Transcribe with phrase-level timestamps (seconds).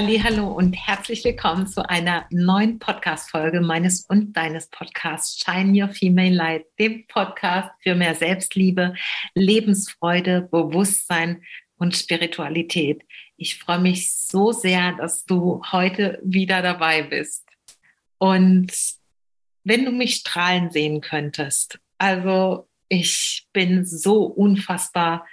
[0.00, 6.32] Hallo und herzlich willkommen zu einer neuen Podcast-Folge meines und deines Podcasts Shine Your Female
[6.32, 8.94] Light, dem Podcast für mehr Selbstliebe,
[9.34, 11.42] Lebensfreude, Bewusstsein
[11.78, 13.02] und Spiritualität.
[13.36, 17.44] Ich freue mich so sehr, dass du heute wieder dabei bist.
[18.18, 18.72] Und
[19.64, 25.26] wenn du mich strahlen sehen könntest, also ich bin so unfassbar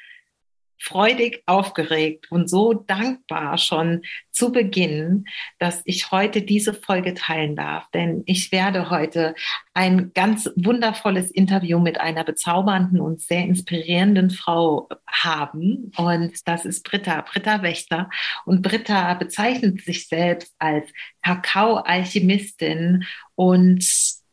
[0.79, 5.25] freudig aufgeregt und so dankbar schon zu Beginn,
[5.59, 7.89] dass ich heute diese Folge teilen darf.
[7.91, 9.35] Denn ich werde heute
[9.73, 15.91] ein ganz wundervolles Interview mit einer bezaubernden und sehr inspirierenden Frau haben.
[15.97, 18.09] Und das ist Britta, Britta Wächter.
[18.45, 20.87] Und Britta bezeichnet sich selbst als
[21.23, 23.85] Kakao-Alchemistin und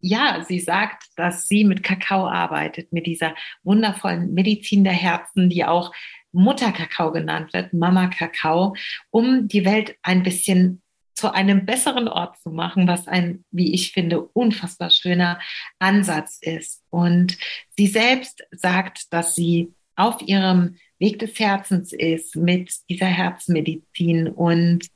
[0.03, 5.65] ja, sie sagt, dass sie mit Kakao arbeitet, mit dieser wundervollen Medizin der Herzen, die
[5.65, 5.93] auch
[6.33, 8.75] Mutterkakao genannt wird, Mama Kakao,
[9.11, 10.83] um die Welt ein bisschen
[11.15, 15.39] zu einem besseren Ort zu machen, was ein, wie ich finde, unfassbar schöner
[15.79, 16.83] Ansatz ist.
[16.91, 17.39] Und
[17.77, 24.29] sie selbst sagt, dass sie auf ihrem Weg des Herzens ist mit dieser Herzmedizin.
[24.29, 24.87] Und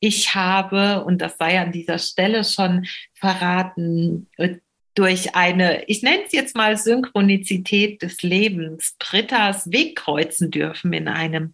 [0.00, 4.28] ich habe, und das sei an dieser Stelle schon verraten,
[4.96, 11.06] durch eine, ich nenne es jetzt mal Synchronizität des Lebens, Britta's Weg kreuzen dürfen in
[11.06, 11.52] einem,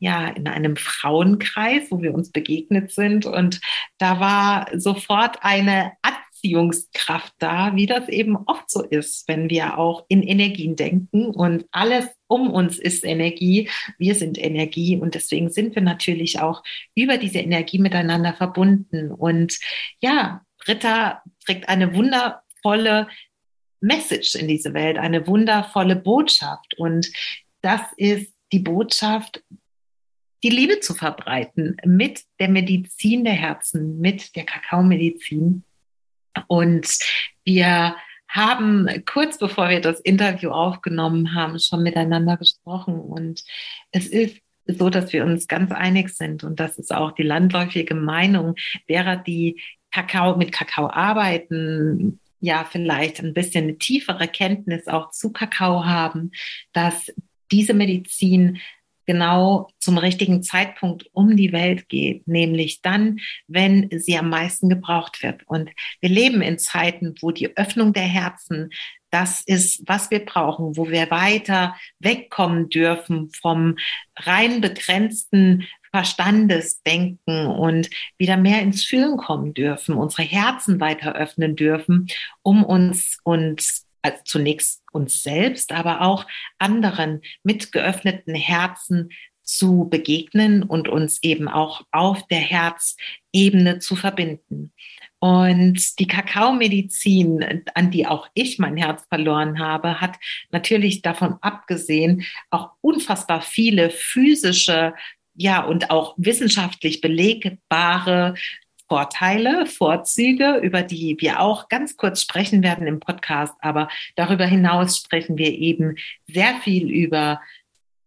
[0.00, 3.26] ja, in einem Frauenkreis, wo wir uns begegnet sind.
[3.26, 3.60] Und
[3.98, 10.04] da war sofort eine Anziehungskraft da, wie das eben oft so ist, wenn wir auch
[10.08, 13.70] in Energien denken und alles um uns ist Energie.
[13.98, 16.64] Wir sind Energie und deswegen sind wir natürlich auch
[16.96, 19.12] über diese Energie miteinander verbunden.
[19.12, 19.60] Und
[20.00, 23.08] ja, Britta trägt eine wunder wundervolle
[23.80, 26.74] Message in diese Welt, eine wundervolle Botschaft.
[26.78, 27.10] Und
[27.62, 29.42] das ist die Botschaft,
[30.42, 35.64] die Liebe zu verbreiten mit der Medizin der Herzen, mit der Kakaomedizin.
[36.46, 36.98] Und
[37.44, 37.96] wir
[38.28, 43.00] haben kurz bevor wir das Interview aufgenommen haben, schon miteinander gesprochen.
[43.00, 43.42] Und
[43.90, 46.44] es ist so, dass wir uns ganz einig sind.
[46.44, 48.54] Und das ist auch die landläufige Meinung
[48.88, 49.60] derer, die
[49.90, 56.32] Kakao mit Kakao arbeiten, ja vielleicht ein bisschen eine tiefere Kenntnis auch zu Kakao haben,
[56.72, 57.12] dass
[57.50, 58.60] diese Medizin
[59.06, 63.18] genau zum richtigen Zeitpunkt um die Welt geht, nämlich dann,
[63.48, 65.42] wenn sie am meisten gebraucht wird.
[65.48, 65.70] Und
[66.00, 68.70] wir leben in Zeiten, wo die Öffnung der Herzen
[69.10, 73.76] das ist, was wir brauchen, wo wir weiter wegkommen dürfen vom
[74.16, 82.06] rein begrenzten Verstandesdenken und wieder mehr ins Fühlen kommen dürfen, unsere Herzen weiter öffnen dürfen,
[82.42, 86.26] um uns uns also zunächst uns selbst, aber auch
[86.58, 89.10] anderen mit geöffneten Herzen
[89.42, 94.72] zu begegnen und uns eben auch auf der Herzebene zu verbinden.
[95.18, 100.16] Und die Kakaomedizin, an die auch ich mein Herz verloren habe, hat
[100.50, 104.94] natürlich davon abgesehen auch unfassbar viele physische
[105.34, 108.34] ja, und auch wissenschaftlich belegbare
[108.88, 113.54] Vorteile, Vorzüge, über die wir auch ganz kurz sprechen werden im Podcast.
[113.60, 115.94] Aber darüber hinaus sprechen wir eben
[116.26, 117.40] sehr viel über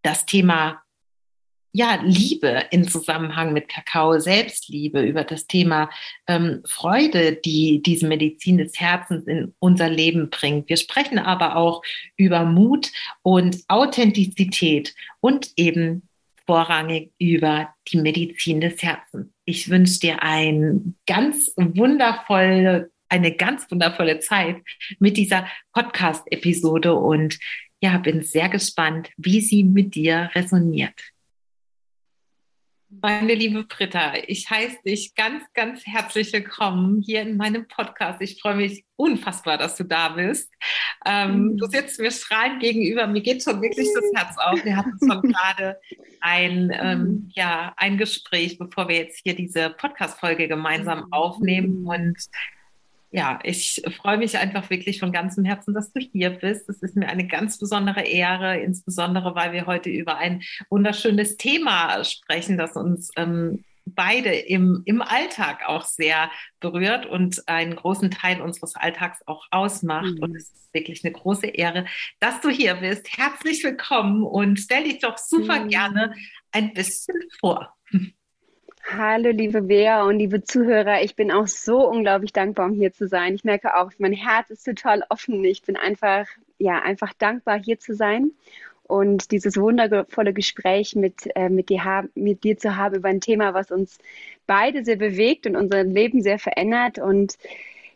[0.02, 0.84] das Thema
[1.76, 5.90] ja, Liebe in Zusammenhang mit Kakao, Selbstliebe, über das Thema
[6.28, 10.70] ähm, Freude, die diese Medizin des Herzens in unser Leben bringt.
[10.70, 11.82] Wir sprechen aber auch
[12.16, 12.92] über Mut
[13.24, 16.08] und Authentizität und eben
[16.46, 19.28] vorrangig über die Medizin des Herzens.
[19.46, 24.58] Ich wünsche dir ein ganz wundervolle, eine ganz wundervolle Zeit
[25.00, 27.38] mit dieser Podcast-Episode und
[27.82, 31.13] ja, bin sehr gespannt, wie sie mit dir resoniert.
[33.02, 38.22] Meine liebe Britta, ich heiße dich ganz, ganz herzlich willkommen hier in meinem Podcast.
[38.22, 40.54] Ich freue mich unfassbar, dass du da bist.
[41.06, 41.58] Ähm, mhm.
[41.58, 43.08] Du sitzt mir strahlend gegenüber.
[43.08, 44.64] Mir geht schon wirklich das Herz auf.
[44.64, 45.80] Wir hatten schon gerade
[46.22, 47.32] ein, ähm, mhm.
[47.34, 51.14] ja, ein Gespräch, bevor wir jetzt hier diese Podcast-Folge gemeinsam mhm.
[51.14, 51.86] aufnehmen.
[51.86, 52.18] Und
[53.14, 56.68] ja, ich freue mich einfach wirklich von ganzem Herzen, dass du hier bist.
[56.68, 62.04] Es ist mir eine ganz besondere Ehre, insbesondere weil wir heute über ein wunderschönes Thema
[62.04, 68.42] sprechen, das uns ähm, beide im, im Alltag auch sehr berührt und einen großen Teil
[68.42, 70.16] unseres Alltags auch ausmacht.
[70.16, 70.24] Mhm.
[70.24, 71.86] Und es ist wirklich eine große Ehre,
[72.20, 73.16] dass du hier bist.
[73.16, 75.70] Herzlich willkommen und stell dich doch super mhm.
[75.70, 76.16] gerne
[76.52, 77.76] ein bisschen vor.
[78.86, 81.02] Hallo, liebe Bea und liebe Zuhörer.
[81.04, 83.34] Ich bin auch so unglaublich dankbar, um hier zu sein.
[83.34, 85.44] Ich merke auch, mein Herz ist total offen.
[85.46, 86.28] Ich bin einfach,
[86.60, 88.32] ja, einfach dankbar, hier zu sein.
[88.84, 93.54] und dieses wundervolle Gespräch mit, äh, mit, dir mit dir zu haben über ein Thema,
[93.54, 93.98] was uns
[94.48, 97.00] beide sehr bewegt und unser Leben sehr verändert.
[97.00, 97.38] Und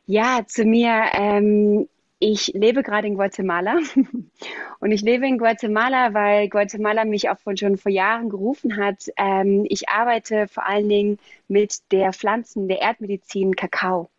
[0.08, 3.78] ja, zu mir, ähm, ich lebe gerade in Guatemala
[4.80, 9.06] und ich lebe in Guatemala, weil Guatemala mich auch schon vor Jahren gerufen hat.
[9.18, 14.10] Ähm, ich arbeite vor allen Dingen mit der Pflanzen, der Erdmedizin Kakao.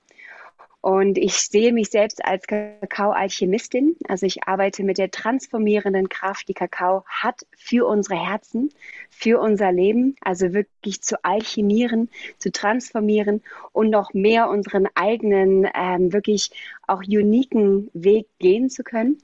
[0.80, 3.96] Und ich sehe mich selbst als Kakao-Alchemistin.
[4.06, 8.70] Also ich arbeite mit der transformierenden Kraft, die Kakao hat für unsere Herzen,
[9.10, 10.14] für unser Leben.
[10.20, 13.42] Also wirklich zu alchemieren, zu transformieren
[13.72, 16.50] und noch mehr unseren eigenen, ähm, wirklich
[16.86, 19.18] auch uniken Weg gehen zu können.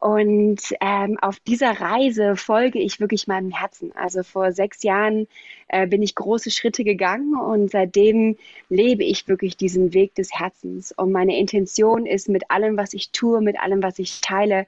[0.00, 3.90] Und ähm, auf dieser Reise folge ich wirklich meinem Herzen.
[3.96, 5.26] Also vor sechs Jahren
[5.66, 8.36] äh, bin ich große Schritte gegangen und seitdem
[8.68, 10.92] lebe ich wirklich diesen Weg des Herzens.
[10.92, 14.66] Und meine Intention ist mit allem, was ich tue, mit allem, was ich teile,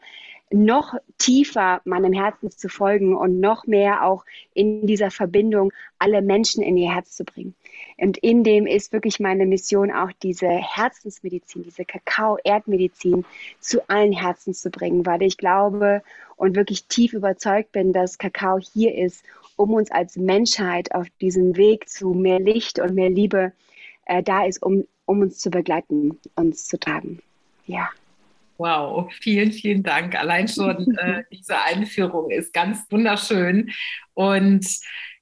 [0.53, 6.63] noch tiefer meinem Herzen zu folgen und noch mehr auch in dieser Verbindung alle Menschen
[6.63, 7.55] in ihr Herz zu bringen.
[7.99, 13.25] Und in dem ist wirklich meine Mission auch diese Herzensmedizin, diese Kakao-Erdmedizin
[13.61, 16.03] zu allen Herzen zu bringen, weil ich glaube
[16.37, 19.23] und wirklich tief überzeugt bin, dass Kakao hier ist,
[19.57, 23.53] um uns als Menschheit auf diesem Weg zu mehr Licht und mehr Liebe
[24.07, 27.21] äh, da ist, um, um uns zu begleiten, uns zu tragen.
[27.67, 27.91] Ja.
[28.61, 30.15] Wow, vielen, vielen Dank.
[30.15, 33.71] Allein schon äh, diese Einführung ist ganz wunderschön.
[34.13, 34.67] Und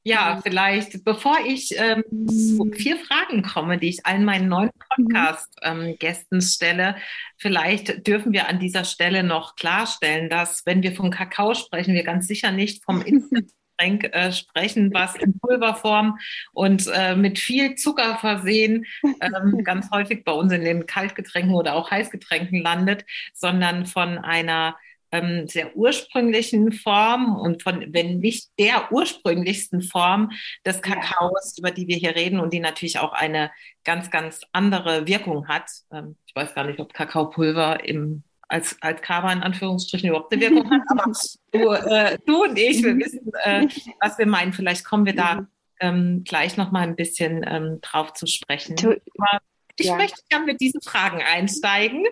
[0.02, 5.04] ja, vielleicht, bevor ich ähm, zu vier Fragen komme, die ich allen meinen neuen mhm.
[5.04, 6.96] Podcast-Gästen ähm, stelle,
[7.36, 12.02] vielleicht dürfen wir an dieser Stelle noch klarstellen, dass wenn wir von Kakao sprechen, wir
[12.02, 16.18] ganz sicher nicht vom Instant Getränk äh, sprechen, was in Pulverform
[16.52, 21.74] und äh, mit viel Zucker versehen ähm, ganz häufig bei uns in den Kaltgetränken oder
[21.74, 23.04] auch Heißgetränken landet,
[23.34, 24.76] sondern von einer
[25.10, 30.32] ähm, sehr ursprünglichen Form und von, wenn nicht der ursprünglichsten Form
[30.66, 33.50] des Kakaos, über die wir hier reden und die natürlich auch eine
[33.84, 35.70] ganz, ganz andere Wirkung hat.
[35.90, 40.42] Ähm, ich weiß gar nicht, ob Kakaopulver im als, als Kaba in Anführungsstrichen überhaupt eine
[40.42, 40.82] Wirkung hat.
[40.88, 41.12] Aber
[41.52, 43.66] du, äh, du und ich, wir wissen, äh,
[44.00, 44.52] was wir meinen.
[44.52, 45.46] Vielleicht kommen wir da
[45.80, 48.76] ähm, gleich noch mal ein bisschen ähm, drauf zu sprechen.
[48.78, 49.40] Aber
[49.76, 49.96] ich ja.
[49.96, 52.04] möchte gerne mit diesen Fragen einsteigen.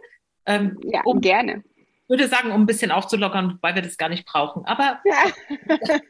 [0.46, 1.64] Ähm, ja, um, gerne
[2.08, 4.64] würde sagen, um ein bisschen aufzulockern, weil wir das gar nicht brauchen.
[4.64, 5.25] Aber ja.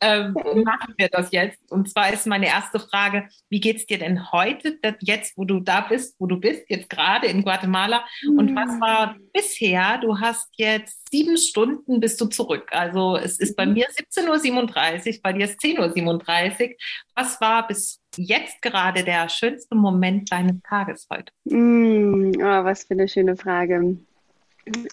[0.00, 0.34] ähm,
[0.64, 1.70] machen wir das jetzt.
[1.70, 5.60] Und zwar ist meine erste Frage, wie geht es dir denn heute, jetzt, wo du
[5.60, 8.04] da bist, wo du bist, jetzt gerade in Guatemala?
[8.26, 8.80] Und was hm.
[8.80, 9.98] war bisher?
[9.98, 12.68] Du hast jetzt sieben Stunden bist du zurück.
[12.72, 13.74] Also es ist bei mhm.
[13.74, 16.74] mir 17.37 Uhr, bei dir ist 10.37 Uhr.
[17.14, 21.32] Was war bis jetzt gerade der schönste Moment deines Tages heute?
[21.44, 23.96] Mm, oh, was für eine schöne Frage.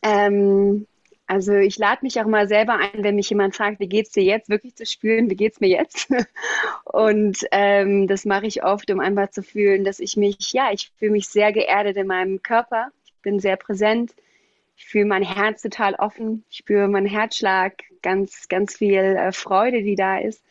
[0.04, 0.88] Ähm,
[1.32, 4.24] also ich lade mich auch mal selber ein, wenn mich jemand fragt, wie geht's dir
[4.24, 6.10] jetzt, wirklich zu spüren, wie geht's mir jetzt?
[6.84, 10.92] Und ähm, das mache ich oft, um einfach zu fühlen, dass ich mich, ja, ich
[10.98, 12.90] fühle mich sehr geerdet in meinem Körper.
[13.06, 14.14] Ich bin sehr präsent.
[14.76, 16.44] Ich fühle mein Herz total offen.
[16.50, 20.44] Ich spüre meinen Herzschlag, ganz, ganz viel äh, Freude, die da ist.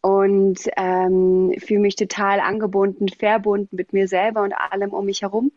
[0.00, 5.52] Und ähm, fühle mich total angebunden, verbunden mit mir selber und allem um mich herum.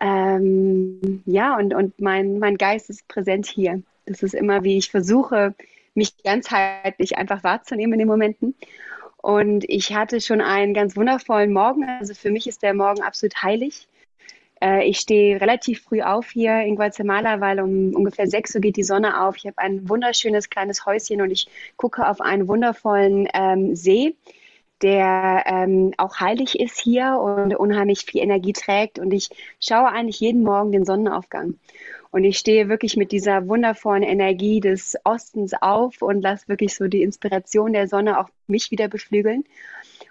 [0.00, 3.82] Ähm, ja, und, und mein, mein Geist ist präsent hier.
[4.06, 5.54] Das ist immer, wie ich versuche,
[5.94, 8.54] mich ganzheitlich einfach wahrzunehmen in den Momenten.
[9.16, 11.84] Und ich hatte schon einen ganz wundervollen Morgen.
[11.84, 13.88] Also für mich ist der Morgen absolut heilig.
[14.62, 18.76] Äh, ich stehe relativ früh auf hier in Guatemala, weil um ungefähr 6 Uhr geht
[18.76, 19.36] die Sonne auf.
[19.36, 24.14] Ich habe ein wunderschönes kleines Häuschen und ich gucke auf einen wundervollen ähm, See
[24.82, 28.98] der ähm, auch heilig ist hier und unheimlich viel Energie trägt.
[28.98, 29.28] Und ich
[29.60, 31.54] schaue eigentlich jeden Morgen den Sonnenaufgang.
[32.10, 36.86] Und ich stehe wirklich mit dieser wundervollen Energie des Ostens auf und lasse wirklich so
[36.86, 39.44] die Inspiration der Sonne auch mich wieder beflügeln.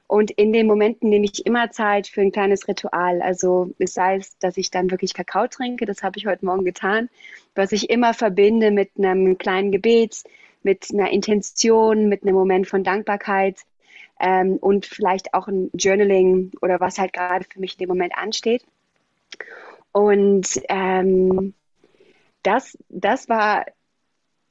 [0.06, 3.22] Und in den Momenten nehme ich immer Zeit für ein kleines Ritual.
[3.22, 6.64] Also es sei es, dass ich dann wirklich Kakao trinke, das habe ich heute Morgen
[6.64, 7.10] getan,
[7.56, 10.24] was ich immer verbinde mit einem kleinen Gebet,
[10.64, 13.58] mit einer Intention, mit einem Moment von Dankbarkeit
[14.20, 18.18] ähm, und vielleicht auch ein Journaling oder was halt gerade für mich in dem Moment
[18.18, 18.64] ansteht.
[19.92, 21.54] Und ähm,
[22.44, 23.66] das, das war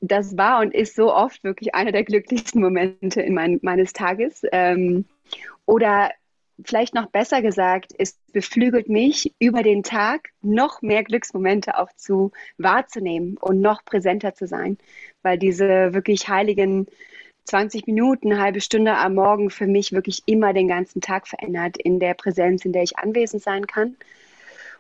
[0.01, 4.43] das war und ist so oft wirklich einer der glücklichsten Momente in mein, meines Tages.
[4.53, 5.07] Ähm,
[5.65, 6.11] oder
[6.65, 12.33] vielleicht noch besser gesagt, es beflügelt mich, über den Tag noch mehr Glücksmomente auch zu
[12.57, 14.79] wahrzunehmen und noch präsenter zu sein,
[15.23, 16.87] weil diese wirklich heiligen
[17.47, 21.77] 20 Minuten, eine halbe Stunde am Morgen für mich wirklich immer den ganzen Tag verändert
[21.77, 23.97] in der Präsenz, in der ich anwesend sein kann.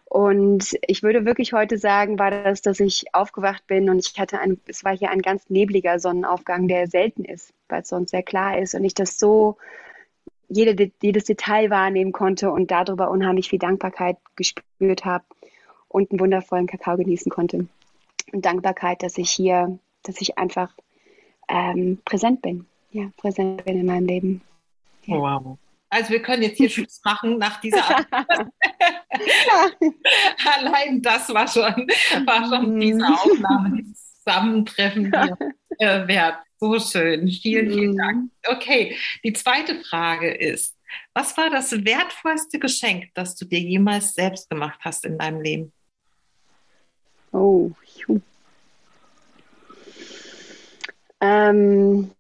[0.05, 4.39] Und ich würde wirklich heute sagen, war das, dass ich aufgewacht bin und ich hatte
[4.39, 8.23] ein, es war hier ein ganz nebliger Sonnenaufgang, der selten ist, weil es sonst sehr
[8.23, 9.57] klar ist und ich das so
[10.49, 15.25] jede, jedes Detail wahrnehmen konnte und darüber unheimlich viel Dankbarkeit gespürt habe
[15.89, 17.67] und einen wundervollen Kakao genießen konnte.
[18.33, 20.73] Und Dankbarkeit, dass ich hier, dass ich einfach
[21.49, 22.67] ähm, präsent bin.
[22.91, 24.43] Ja, präsent bin in meinem Leben.
[25.05, 25.17] Ja.
[25.17, 25.59] Wow.
[25.89, 27.85] Also wir können jetzt hier Schluss machen nach dieser
[30.57, 31.87] Allein das war schon,
[32.27, 32.81] war schon mhm.
[32.81, 35.37] diese Aufnahme, dieses Zusammentreffen hier
[35.79, 36.39] äh, wert.
[36.59, 37.29] So schön.
[37.29, 37.99] Vielen, vielen mhm.
[37.99, 38.31] Dank.
[38.47, 40.75] Okay, die zweite Frage ist,
[41.13, 45.73] was war das wertvollste Geschenk, das du dir jemals selbst gemacht hast in deinem Leben?
[47.33, 47.73] Oh,
[51.27, 52.11] ähm,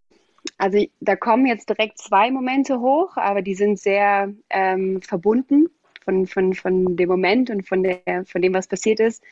[0.58, 5.68] also da kommen jetzt direkt zwei Momente hoch, aber die sind sehr ähm, verbunden
[6.04, 9.22] von, von, von dem Moment und von, der, von dem, was passiert ist.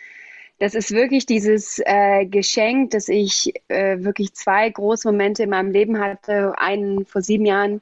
[0.59, 5.73] Das ist wirklich dieses äh, Geschenk, dass ich äh, wirklich zwei große Momente in meinem
[5.73, 6.57] Leben hatte.
[6.59, 7.81] Einen vor sieben Jahren,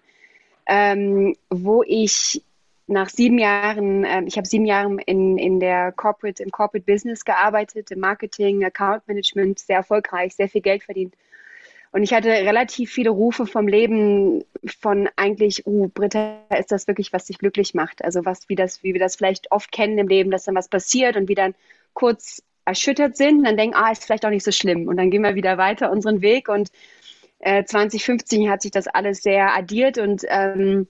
[0.67, 2.43] ähm, wo ich
[2.87, 7.25] nach sieben Jahren, äh, ich habe sieben Jahre in, in der Corporate, im Corporate Business
[7.25, 11.15] gearbeitet, im Marketing, Account Management, sehr erfolgreich, sehr viel Geld verdient.
[11.93, 14.45] Und ich hatte relativ viele Rufe vom Leben
[14.81, 18.03] von eigentlich, uh, Britta, ist das wirklich, was dich glücklich macht?
[18.03, 20.69] Also was, wie das, wie wir das vielleicht oft kennen im Leben, dass dann was
[20.69, 21.55] passiert und wir dann
[21.93, 24.89] kurz erschüttert sind und dann denken, ah, ist vielleicht auch nicht so schlimm.
[24.89, 26.71] Und dann gehen wir wieder weiter unseren Weg und
[27.41, 30.87] äh, 2015 hat sich das alles sehr addiert und ähm,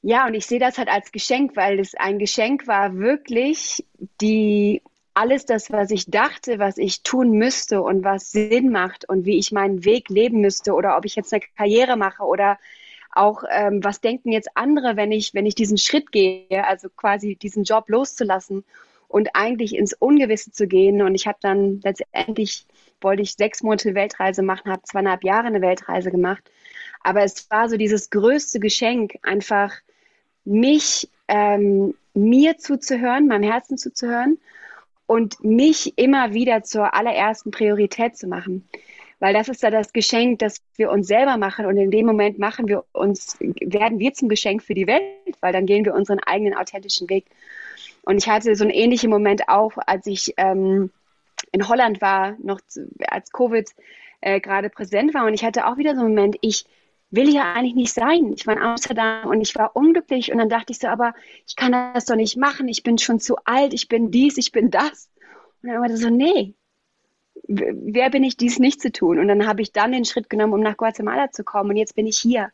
[0.00, 3.84] ja, und ich sehe das halt als Geschenk, weil es ein Geschenk war, wirklich
[4.20, 4.80] die
[5.18, 9.36] alles das, was ich dachte, was ich tun müsste und was Sinn macht und wie
[9.36, 12.56] ich meinen Weg leben müsste oder ob ich jetzt eine Karriere mache oder
[13.10, 17.34] auch ähm, was denken jetzt andere, wenn ich wenn ich diesen Schritt gehe, also quasi
[17.34, 18.64] diesen Job loszulassen
[19.08, 21.02] und eigentlich ins Ungewisse zu gehen.
[21.02, 22.64] Und ich habe dann letztendlich
[23.00, 26.48] wollte ich sechs Monate Weltreise machen, habe zweieinhalb Jahre eine Weltreise gemacht.
[27.02, 29.72] Aber es war so dieses größte Geschenk, einfach
[30.44, 34.38] mich ähm, mir zuzuhören, meinem Herzen zuzuhören
[35.08, 38.68] und mich immer wieder zur allerersten Priorität zu machen.
[39.20, 42.38] Weil das ist ja das Geschenk, das wir uns selber machen und in dem Moment
[42.38, 46.20] machen wir uns, werden wir zum Geschenk für die Welt, weil dann gehen wir unseren
[46.20, 47.24] eigenen authentischen Weg.
[48.02, 50.90] Und ich hatte so einen ähnlichen Moment auch, als ich ähm,
[51.52, 53.66] in Holland war, noch zu, als Covid
[54.20, 56.66] äh, gerade präsent war und ich hatte auch wieder so einen Moment, ich
[57.10, 58.32] will ja eigentlich nicht sein.
[58.34, 61.14] Ich war in Amsterdam und ich war unglücklich und dann dachte ich so, aber
[61.46, 62.68] ich kann das doch nicht machen.
[62.68, 65.08] Ich bin schon zu alt, ich bin dies, ich bin das.
[65.62, 66.54] Und dann war das so, nee,
[67.48, 69.18] wer bin ich, dies nicht zu tun?
[69.18, 71.94] Und dann habe ich dann den Schritt genommen, um nach Guatemala zu kommen und jetzt
[71.94, 72.50] bin ich hier.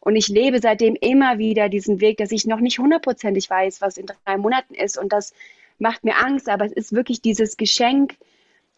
[0.00, 3.98] Und ich lebe seitdem immer wieder diesen Weg, dass ich noch nicht hundertprozentig weiß, was
[3.98, 4.96] in drei Monaten ist.
[4.96, 5.34] Und das
[5.78, 8.16] macht mir Angst, aber es ist wirklich dieses Geschenk,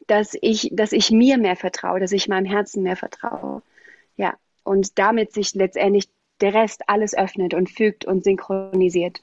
[0.07, 3.63] dass ich, dass ich mir mehr vertraue, dass ich meinem Herzen mehr vertraue.
[4.17, 6.09] Ja, und damit sich letztendlich
[6.41, 9.23] der Rest alles öffnet und fügt und synchronisiert.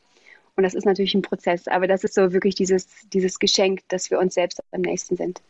[0.56, 4.10] Und das ist natürlich ein Prozess, aber das ist so wirklich dieses, dieses Geschenk, dass
[4.10, 5.42] wir uns selbst am nächsten sind.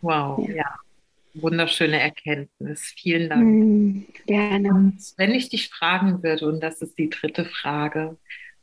[0.00, 0.56] Wow, ja.
[0.56, 0.74] ja.
[1.34, 2.94] Wunderschöne Erkenntnis.
[2.96, 3.44] Vielen Dank.
[3.44, 4.70] Mm, gerne.
[4.70, 8.16] Und wenn ich dich fragen würde, und das ist die dritte Frage,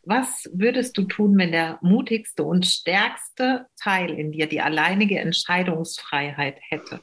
[0.03, 6.57] was würdest du tun, wenn der mutigste und stärkste Teil in dir die alleinige Entscheidungsfreiheit
[6.69, 6.99] hätte?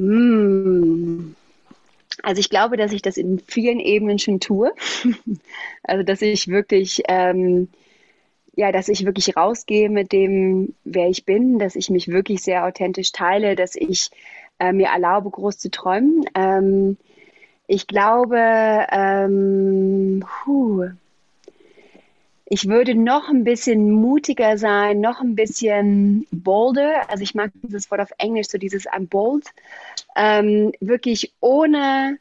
[0.00, 1.36] Hm.
[2.22, 4.72] Also ich glaube, dass ich das in vielen Ebenen schon tue.
[5.82, 7.68] also dass ich wirklich, ähm,
[8.56, 12.64] ja, dass ich wirklich rausgehe mit dem, wer ich bin, dass ich mich wirklich sehr
[12.64, 14.10] authentisch teile, dass ich
[14.58, 16.24] äh, mir erlaube, groß zu träumen.
[16.34, 16.96] Ähm,
[17.66, 18.38] ich glaube,
[18.90, 20.88] ähm, puh,
[22.52, 27.08] ich würde noch ein bisschen mutiger sein, noch ein bisschen bolder.
[27.08, 29.46] Also ich mag dieses Wort auf Englisch, so dieses I'm bold.
[30.16, 32.18] Ähm, wirklich ohne,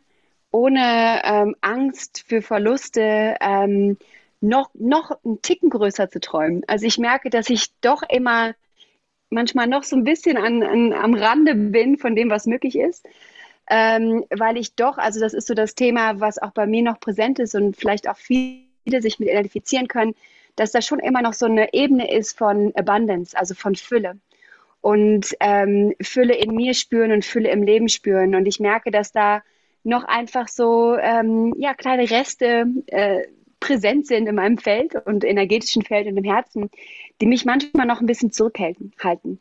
[0.51, 3.98] ohne ähm, Angst für Verluste ähm,
[4.39, 6.62] noch, noch einen Ticken größer zu träumen.
[6.67, 8.53] Also ich merke, dass ich doch immer
[9.31, 13.03] manchmal noch so ein bisschen an, an, am Rande bin von dem, was möglich ist.
[13.67, 17.00] Ähm, weil ich doch, also das ist so das Thema, was auch bei mir noch
[17.00, 20.15] präsent ist und vielleicht auch viel viele sich mit identifizieren können,
[20.55, 24.17] dass da schon immer noch so eine Ebene ist von Abundance, also von Fülle.
[24.81, 28.36] Und ähm, Fülle in mir spüren und Fülle im Leben spüren.
[28.36, 29.41] Und ich merke, dass da
[29.83, 33.24] noch einfach so ähm, ja, kleine Reste äh,
[33.59, 36.69] präsent sind in meinem Feld und energetischen Feld und im Herzen,
[37.21, 38.93] die mich manchmal noch ein bisschen zurückhalten.
[39.03, 39.39] Halten.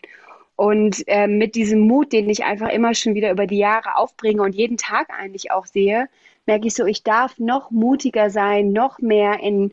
[0.57, 4.43] Und äh, mit diesem Mut, den ich einfach immer schon wieder über die Jahre aufbringe
[4.43, 6.09] und jeden Tag eigentlich auch sehe,
[6.49, 9.71] merke ich so, ich darf noch mutiger sein, noch mehr in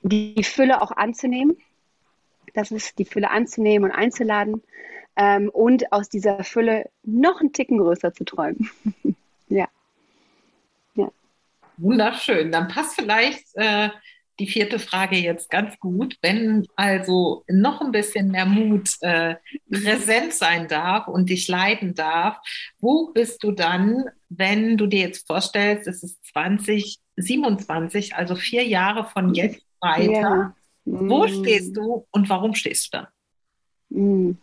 [0.00, 1.56] die Fülle auch anzunehmen.
[2.54, 4.62] Das ist die Fülle anzunehmen und einzuladen
[5.16, 8.70] ähm, und aus dieser Fülle noch einen Ticken größer zu träumen.
[9.48, 9.68] ja.
[10.94, 11.10] ja.
[11.76, 12.50] Wunderschön.
[12.50, 13.90] Dann passt vielleicht äh,
[14.38, 16.16] die vierte Frage jetzt ganz gut.
[16.22, 19.36] Wenn also noch ein bisschen mehr Mut äh,
[19.70, 22.38] präsent sein darf und dich leiden darf,
[22.78, 29.04] wo bist du dann, wenn du dir jetzt vorstellst, es ist 2027, also vier Jahre
[29.04, 30.10] von jetzt weiter.
[30.10, 30.54] Ja.
[30.84, 31.28] Wo mm.
[31.28, 33.08] stehst du und warum stehst du da?
[33.90, 34.38] Mm.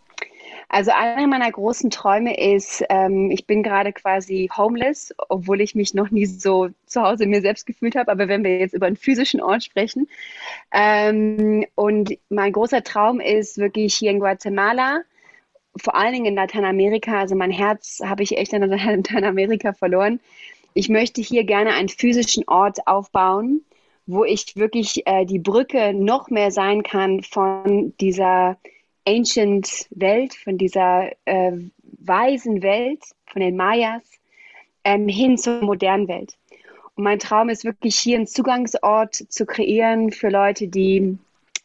[0.75, 5.93] Also einer meiner großen Träume ist, ähm, ich bin gerade quasi homeless, obwohl ich mich
[5.93, 8.11] noch nie so zu Hause mir selbst gefühlt habe.
[8.11, 10.09] Aber wenn wir jetzt über einen physischen Ort sprechen,
[10.73, 15.03] ähm, und mein großer Traum ist wirklich hier in Guatemala,
[15.77, 17.21] vor allen Dingen in Lateinamerika.
[17.21, 20.19] Also mein Herz habe ich echt in Lateinamerika verloren.
[20.73, 23.63] Ich möchte hier gerne einen physischen Ort aufbauen,
[24.07, 28.57] wo ich wirklich äh, die Brücke noch mehr sein kann von dieser
[29.07, 31.51] Ancient Welt, von dieser äh,
[31.83, 34.03] weisen Welt, von den Mayas,
[34.83, 36.37] ähm, hin zur modernen Welt.
[36.95, 41.17] Und mein Traum ist wirklich hier einen Zugangsort zu kreieren für Leute, die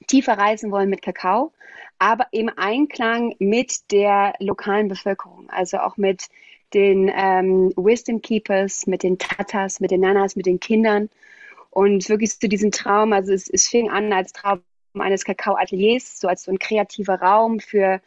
[0.07, 1.53] tiefer reisen wollen mit Kakao,
[1.99, 6.29] aber im Einklang mit der lokalen Bevölkerung, also auch mit
[6.75, 11.11] den ähm, Wisdom Keepers, mit den Tatas, mit den Nanas, mit den Kindern
[11.71, 14.61] und wirklich zu diesem Traum, also es, es fing an als Traum
[14.95, 18.01] eines Kakao-Ateliers, so als so ein kreativer Raum für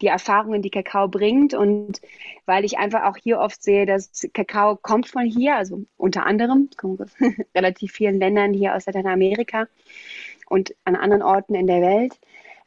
[0.00, 1.54] die Erfahrungen, die Kakao bringt.
[1.54, 2.00] Und
[2.46, 6.70] weil ich einfach auch hier oft sehe, dass Kakao kommt von hier, also unter anderem,
[6.76, 7.10] kommt aus
[7.54, 9.66] relativ vielen Ländern hier aus Lateinamerika
[10.48, 12.18] und an anderen Orten in der Welt.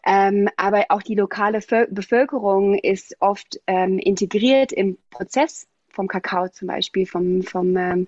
[0.05, 6.67] Ähm, aber auch die lokale Bevölkerung ist oft ähm, integriert im Prozess vom Kakao zum
[6.67, 8.07] Beispiel, vom, vom ähm,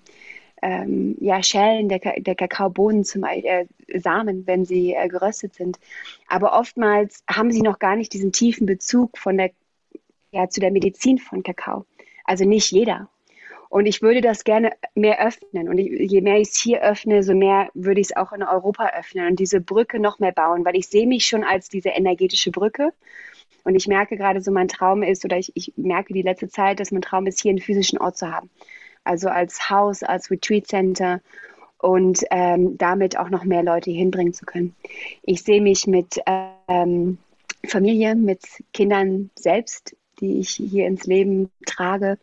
[0.66, 5.78] ähm, ja, Schellen der, der Kakaobohnen zum äh, Samen, wenn sie äh, geröstet sind.
[6.26, 9.52] Aber oftmals haben sie noch gar nicht diesen tiefen Bezug von der,
[10.32, 11.86] ja, zu der Medizin von Kakao.
[12.24, 13.08] Also nicht jeder.
[13.68, 15.68] Und ich würde das gerne mehr öffnen.
[15.68, 18.42] Und ich, je mehr ich es hier öffne, so mehr würde ich es auch in
[18.42, 21.90] Europa öffnen und diese Brücke noch mehr bauen, weil ich sehe mich schon als diese
[21.90, 22.92] energetische Brücke.
[23.62, 26.80] Und ich merke gerade so, mein Traum ist, oder ich, ich merke die letzte Zeit,
[26.80, 28.50] dass mein Traum ist, hier einen physischen Ort zu haben
[29.06, 31.20] also als Haus, als Retreat Center
[31.78, 34.74] und ähm, damit auch noch mehr Leute hinbringen zu können.
[35.22, 36.20] Ich sehe mich mit
[36.68, 37.18] ähm,
[37.66, 38.40] Familie, mit
[38.72, 42.18] Kindern selbst, die ich hier ins Leben trage.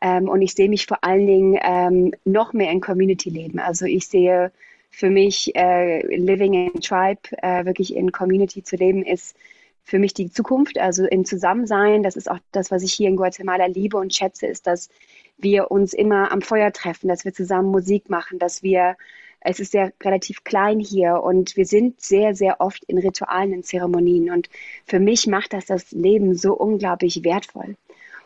[0.00, 3.58] Ähm, und ich sehe mich vor allen Dingen ähm, noch mehr in Community leben.
[3.58, 4.52] Also ich sehe
[4.90, 9.36] für mich äh, Living in Tribe, äh, wirklich in Community zu leben, ist
[9.82, 10.78] für mich die Zukunft.
[10.78, 14.46] Also im Zusammensein, das ist auch das, was ich hier in Guatemala liebe und schätze,
[14.46, 14.88] ist, dass
[15.38, 18.96] wir uns immer am Feuer treffen, dass wir zusammen Musik machen, dass wir,
[19.40, 23.62] es ist ja relativ klein hier und wir sind sehr, sehr oft in Ritualen, in
[23.62, 24.30] Zeremonien.
[24.30, 24.48] Und
[24.86, 27.76] für mich macht das das Leben so unglaublich wertvoll.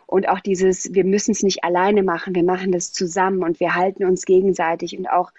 [0.06, 3.74] Und auch dieses, wir müssen es nicht alleine machen, wir machen das zusammen und wir
[3.74, 5.32] halten uns gegenseitig und auch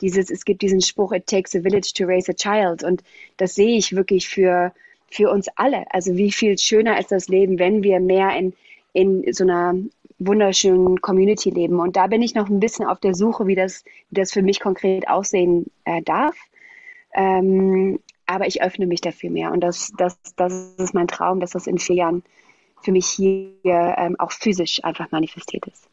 [0.00, 2.82] dieses, es gibt diesen Spruch, it takes a village to raise a child.
[2.82, 3.02] Und
[3.36, 4.72] das sehe ich wirklich für,
[5.10, 5.84] für uns alle.
[5.90, 8.52] Also wie viel schöner ist das Leben, wenn wir mehr in,
[8.92, 9.76] in so einer
[10.18, 11.80] wunderschönen Community leben.
[11.80, 14.42] Und da bin ich noch ein bisschen auf der Suche, wie das, wie das für
[14.42, 16.36] mich konkret aussehen äh, darf.
[17.14, 19.52] Ähm, aber ich öffne mich dafür mehr.
[19.52, 22.22] Und das, das, das ist mein Traum, dass das in vier Jahren
[22.82, 25.88] für mich hier ähm, auch physisch einfach manifestiert ist.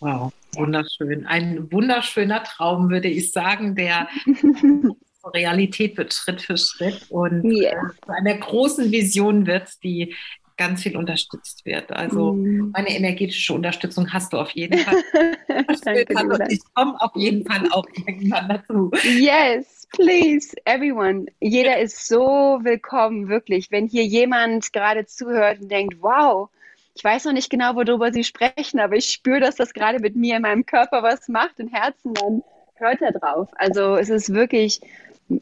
[0.00, 1.26] Wow, wunderschön.
[1.26, 4.08] Ein wunderschöner Traum, würde ich sagen, der
[5.24, 7.72] Realität wird Schritt für Schritt und yeah.
[7.72, 10.14] äh, zu einer großen Vision wird, die
[10.56, 11.90] ganz viel unterstützt wird.
[11.92, 12.70] Also mm.
[12.72, 15.02] meine energetische Unterstützung hast du auf jeden Fall.
[15.84, 18.90] Danke, ich komme auf jeden Fall auch irgendwann dazu.
[19.18, 21.26] Yes, please, everyone.
[21.40, 23.70] Jeder ist so willkommen, wirklich.
[23.70, 26.48] Wenn hier jemand gerade zuhört und denkt, wow,
[26.94, 30.14] ich weiß noch nicht genau, worüber Sie sprechen, aber ich spüre, dass das gerade mit
[30.16, 32.42] mir in meinem Körper was macht, im Herzen, dann
[32.74, 33.48] hört er drauf.
[33.54, 34.80] Also es ist wirklich,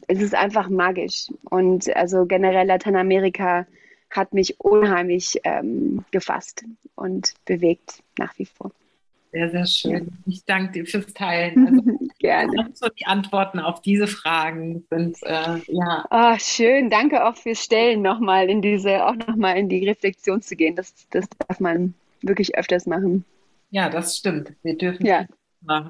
[0.07, 1.27] es ist einfach magisch.
[1.49, 3.65] Und also generell Lateinamerika
[4.11, 6.63] hat mich unheimlich ähm, gefasst
[6.95, 8.71] und bewegt nach wie vor.
[9.31, 9.91] Sehr, sehr schön.
[9.91, 10.01] Ja.
[10.25, 11.67] Ich danke dir fürs Teilen.
[11.67, 12.69] Also, Gerne.
[12.73, 16.05] So die Antworten auf diese Fragen sind äh, ja.
[16.11, 16.89] Oh, schön.
[16.89, 20.75] Danke auch fürs Stellen nochmal in diese, auch nochmal in die Reflexion zu gehen.
[20.75, 23.25] Das, das darf man wirklich öfters machen.
[23.71, 24.53] Ja, das stimmt.
[24.63, 25.25] Wir dürfen ja.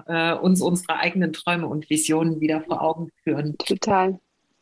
[0.08, 3.58] äh, uns unsere eigenen Träume und Visionen wieder vor Augen führen.
[3.58, 4.20] Total.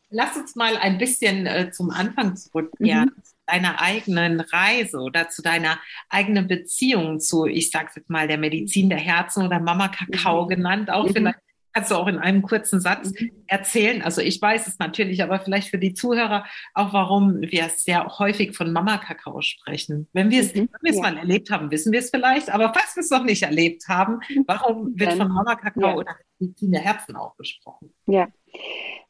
[0.08, 3.22] Lass uns mal ein bisschen äh, zum Anfang zurückkehren, mhm.
[3.50, 8.88] Deiner eigenen Reise oder zu deiner eigenen Beziehung zu, ich sag's jetzt mal, der Medizin
[8.88, 10.48] der Herzen oder Mama Kakao mhm.
[10.48, 11.12] genannt, auch mhm.
[11.12, 11.38] vielleicht
[11.72, 13.30] Kannst du auch in einem kurzen Satz mhm.
[13.46, 14.02] erzählen?
[14.02, 18.56] Also ich weiß es natürlich, aber vielleicht für die Zuhörer auch, warum wir sehr häufig
[18.56, 20.08] von Mama-Kakao sprechen.
[20.12, 20.68] Wenn wir es, mhm.
[20.82, 21.00] ja.
[21.00, 24.18] mal erlebt haben, wissen wir es vielleicht, aber falls wir es noch nicht erlebt haben,
[24.46, 25.94] warum wird von Mama-Kakao ja.
[25.94, 27.92] oder Medizin der Herzen auch gesprochen?
[28.06, 28.26] Ja.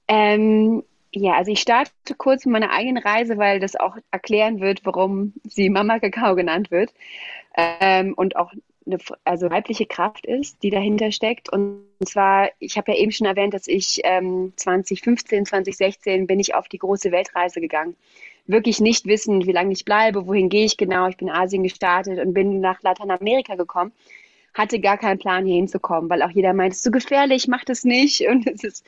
[0.07, 4.85] Ähm, ja, also ich starte kurz mit meiner eigenen Reise, weil das auch erklären wird,
[4.85, 6.93] warum sie Mama Kakao genannt wird.
[7.57, 8.53] Ähm, und auch
[8.87, 11.53] eine also weibliche Kraft ist, die dahinter steckt.
[11.53, 16.55] Und zwar, ich habe ja eben schon erwähnt, dass ich ähm, 2015, 2016 bin ich
[16.55, 17.97] auf die große Weltreise gegangen.
[18.47, 21.09] Wirklich nicht wissend, wie lange ich bleibe, wohin gehe ich genau.
[21.09, 23.93] Ich bin in Asien gestartet und bin nach Lateinamerika gekommen.
[24.55, 27.65] Hatte gar keinen Plan, hier hinzukommen, weil auch jeder meint, es ist so gefährlich, mach
[27.65, 28.21] das nicht.
[28.29, 28.87] Und, es ist,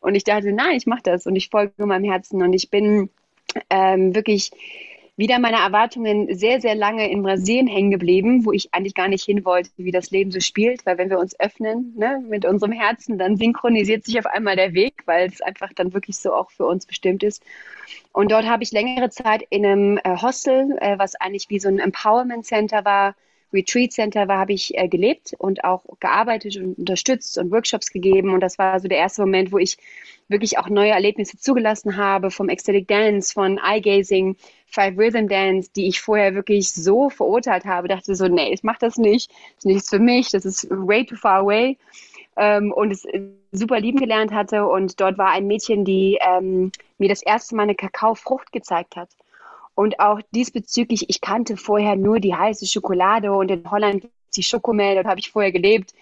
[0.00, 2.42] und ich dachte, nein, ich mache das und ich folge meinem Herzen.
[2.42, 3.10] Und ich bin
[3.70, 4.50] ähm, wirklich
[5.16, 9.24] wieder meine Erwartungen sehr, sehr lange in Brasilien hängen geblieben, wo ich eigentlich gar nicht
[9.24, 12.72] hin wollte, wie das Leben so spielt, weil wenn wir uns öffnen ne, mit unserem
[12.72, 16.50] Herzen, dann synchronisiert sich auf einmal der Weg, weil es einfach dann wirklich so auch
[16.50, 17.44] für uns bestimmt ist.
[18.12, 21.68] Und dort habe ich längere Zeit in einem äh, Hostel, äh, was eigentlich wie so
[21.68, 23.14] ein Empowerment Center war,
[23.54, 28.34] Retreat Center war, habe ich äh, gelebt und auch gearbeitet und unterstützt und Workshops gegeben.
[28.34, 29.78] Und das war so der erste Moment, wo ich
[30.28, 34.36] wirklich auch neue Erlebnisse zugelassen habe, vom Ecstatic Dance, von Eye Gazing,
[34.66, 38.78] Five Rhythm Dance, die ich vorher wirklich so verurteilt habe, dachte so, nee, ich mache
[38.80, 41.78] das nicht, das ist nichts für mich, das ist way too far away.
[42.36, 43.06] Ähm, und es
[43.52, 44.66] super lieben gelernt hatte.
[44.66, 49.08] Und dort war ein Mädchen, die ähm, mir das erste Mal eine Kakaofrucht gezeigt hat.
[49.74, 54.94] Und auch diesbezüglich, ich kannte vorher nur die heiße Schokolade und in Holland die Schokomel,
[54.96, 55.94] dort habe ich vorher gelebt,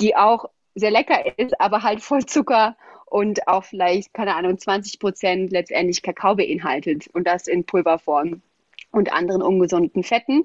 [0.00, 4.98] die auch sehr lecker ist, aber halt voll Zucker und auch vielleicht, keine Ahnung, 20
[4.98, 8.42] Prozent letztendlich Kakao beinhaltet und das in Pulverform
[8.92, 10.42] und anderen ungesunden Fetten.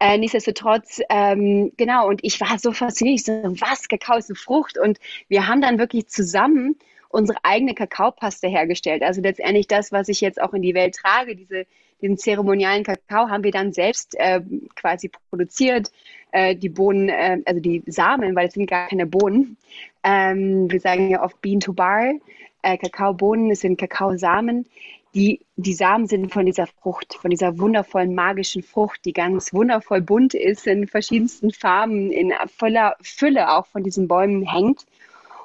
[0.00, 4.36] Äh, nichtsdestotrotz, ähm, genau, und ich war so fasziniert, ich so, was, Kakao ist eine
[4.36, 6.76] Frucht und wir haben dann wirklich zusammen
[7.08, 9.02] unsere eigene Kakaopaste hergestellt.
[9.02, 11.66] Also letztendlich das, was ich jetzt auch in die Welt trage, diese,
[12.00, 14.40] diesen zeremonialen Kakao haben wir dann selbst äh,
[14.74, 15.90] quasi produziert.
[16.32, 19.56] Äh, die Bohnen, äh, also die Samen, weil es sind gar keine Bohnen.
[20.04, 22.14] Ähm, wir sagen ja oft Bean to Bar.
[22.62, 24.66] Äh, Kakaobohnen, es sind Kakaosamen.
[25.14, 30.02] Die, die Samen sind von dieser Frucht, von dieser wundervollen magischen Frucht, die ganz wundervoll
[30.02, 34.84] bunt ist, in verschiedensten Farben, in voller Fülle auch von diesen Bäumen hängt.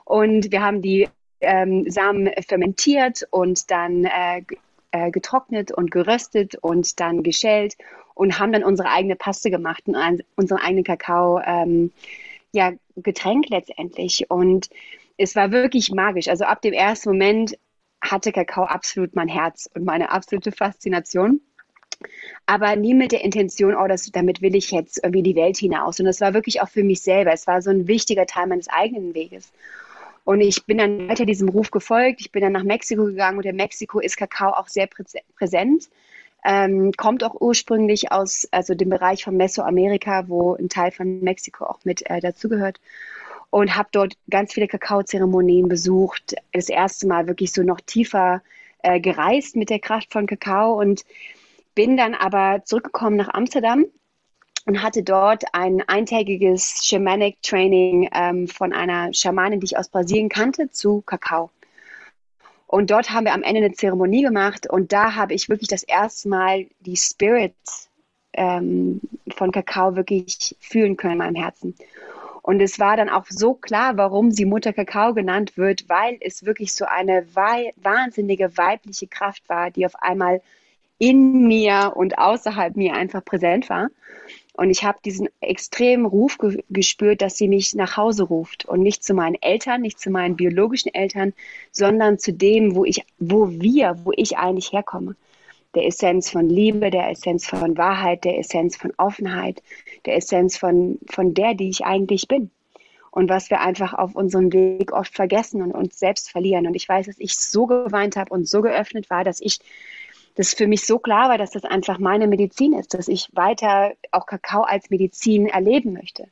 [0.04, 1.08] Und wir haben die
[1.44, 4.44] ähm, Samen fermentiert und dann äh,
[4.92, 7.76] äh, getrocknet und geröstet und dann geschält
[8.16, 11.92] und haben dann unsere eigene Paste gemacht und unseren eigenen Kakao ähm,
[12.52, 14.30] ja, Getränk letztendlich.
[14.30, 14.70] Und
[15.18, 16.28] es war wirklich magisch.
[16.28, 17.58] Also ab dem ersten Moment
[18.02, 21.42] hatte Kakao absolut mein Herz und meine absolute Faszination.
[22.46, 26.00] Aber nie mit der Intention, oh, das, damit will ich jetzt irgendwie die Welt hinaus.
[26.00, 27.32] Und das war wirklich auch für mich selber.
[27.32, 29.52] Es war so ein wichtiger Teil meines eigenen Weges.
[30.24, 32.22] Und ich bin dann weiter diesem Ruf gefolgt.
[32.22, 34.88] Ich bin dann nach Mexiko gegangen und in Mexiko ist Kakao auch sehr
[35.36, 35.90] präsent.
[36.46, 41.66] Ähm, kommt auch ursprünglich aus also dem Bereich von Mesoamerika, wo ein Teil von Mexiko
[41.66, 42.80] auch mit äh, dazugehört.
[43.50, 46.36] Und habe dort ganz viele Kakaozeremonien besucht.
[46.54, 48.42] Das erste Mal wirklich so noch tiefer
[48.82, 51.04] äh, gereist mit der Kraft von Kakao und
[51.76, 53.86] bin dann aber zurückgekommen nach Amsterdam
[54.66, 60.30] und hatte dort ein eintägiges Shamanic Training ähm, von einer Schamanin, die ich aus Brasilien
[60.30, 61.50] kannte, zu Kakao.
[62.68, 65.84] Und dort haben wir am Ende eine Zeremonie gemacht und da habe ich wirklich das
[65.84, 67.54] erste Mal die Spirit
[68.34, 69.00] ähm,
[69.36, 71.76] von Kakao wirklich fühlen können in meinem Herzen.
[72.42, 76.46] Und es war dann auch so klar, warum sie Mutter Kakao genannt wird, weil es
[76.46, 80.42] wirklich so eine wahnsinnige weibliche Kraft war, die auf einmal
[80.98, 83.90] in mir und außerhalb mir einfach präsent war.
[84.56, 88.82] Und ich habe diesen extremen Ruf ge gespürt, dass sie mich nach Hause ruft und
[88.82, 91.34] nicht zu meinen Eltern, nicht zu meinen biologischen Eltern,
[91.72, 95.16] sondern zu dem, wo ich, wo wir, wo ich eigentlich herkomme.
[95.74, 99.64] Der Essenz von Liebe, der Essenz von Wahrheit, der Essenz von Offenheit,
[100.06, 102.52] der Essenz von, von der, die ich eigentlich bin.
[103.10, 106.68] Und was wir einfach auf unserem Weg oft vergessen und uns selbst verlieren.
[106.68, 109.60] Und ich weiß, dass ich so geweint habe und so geöffnet war, dass ich
[110.36, 113.94] das für mich so klar war, dass das einfach meine Medizin ist, dass ich weiter
[114.12, 116.28] auch Kakao als Medizin erleben möchte.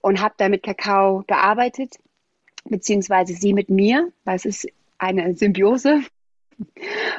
[0.00, 1.98] Und habe da mit Kakao gearbeitet,
[2.64, 4.66] beziehungsweise sie mit mir, weil es ist
[4.98, 6.00] eine Symbiose.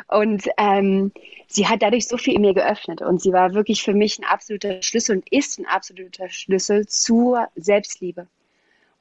[0.08, 1.12] Und ähm,
[1.48, 3.02] sie hat dadurch so viel in mir geöffnet.
[3.02, 7.48] Und sie war wirklich für mich ein absoluter Schlüssel und ist ein absoluter Schlüssel zur
[7.56, 8.28] Selbstliebe.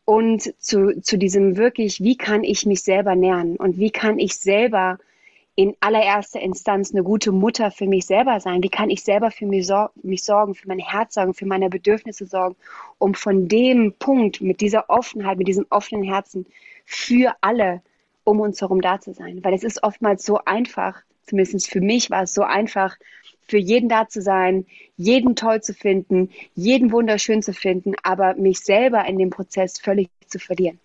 [0.04, 4.34] Und zu, zu diesem wirklich, wie kann ich mich selber nähern und wie kann ich
[4.36, 4.98] selber
[5.56, 8.62] in allererster Instanz eine gute Mutter für mich selber sein?
[8.62, 11.68] Wie kann ich selber für mich, sor mich sorgen, für mein Herz sorgen, für meine
[11.68, 12.56] Bedürfnisse sorgen,
[12.98, 16.46] um von dem Punkt mit dieser Offenheit, mit diesem offenen Herzen
[16.84, 17.82] für alle
[18.24, 19.42] um uns herum da zu sein.
[19.44, 22.96] Weil es ist oftmals so einfach, zumindest für mich war es so einfach,
[23.46, 28.60] für jeden da zu sein, jeden toll zu finden, jeden wunderschön zu finden, aber mich
[28.60, 30.78] selber in dem Prozess völlig zu verlieren.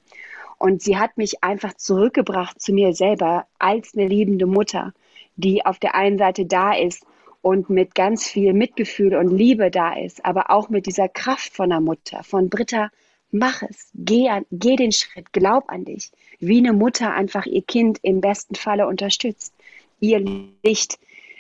[0.58, 4.94] Und sie hat mich einfach zurückgebracht zu mir selber als eine liebende Mutter,
[5.36, 7.06] die auf der einen Seite da ist
[7.42, 11.70] und mit ganz viel Mitgefühl und Liebe da ist, aber auch mit dieser Kraft von
[11.70, 12.90] der Mutter, von Britta,
[13.32, 17.62] mach es, geh, an, geh den Schritt, glaub an dich, wie eine Mutter einfach ihr
[17.62, 19.54] Kind im besten Falle unterstützt,
[20.00, 20.20] ihr
[20.64, 20.98] Licht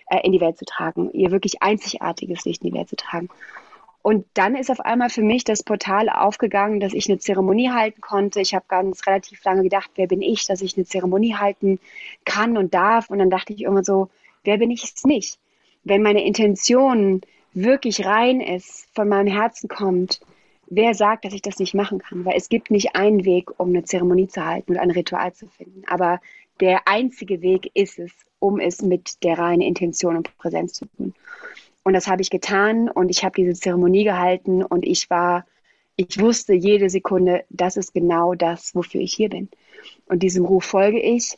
[0.09, 3.29] äh, in die Welt zu tragen, ihr wirklich einzigartiges Licht in die Welt zu tragen.
[4.05, 8.01] Und dann ist auf einmal für mich das Portal aufgegangen, dass ich eine Zeremonie halten
[8.01, 8.39] konnte.
[8.39, 11.79] Ich habe ganz relativ lange gedacht, wer bin ich, dass ich eine Zeremonie halten
[12.23, 13.09] kann und darf.
[13.09, 14.09] Und dann dachte ich immer so,
[14.43, 15.39] wer bin ich es nicht?
[15.83, 17.21] Wenn meine Intention
[17.53, 20.21] wirklich rein ist, von meinem Herzen kommt,
[20.67, 22.25] wer sagt, dass ich das nicht machen kann?
[22.25, 25.47] Weil es gibt nicht einen Weg, um eine Zeremonie zu halten und ein Ritual zu
[25.47, 25.81] finden.
[25.87, 26.21] Aber
[26.59, 31.15] der einzige Weg ist es, um es mit der reinen Intention und Präsenz zu tun.
[31.85, 35.45] Und das habe ich getan und ich habe diese Zeremonie gehalten und ich war,
[35.95, 39.49] ich wusste jede Sekunde, das ist genau das, wofür ich hier bin.
[40.07, 41.37] Und diesem Ruf folge ich.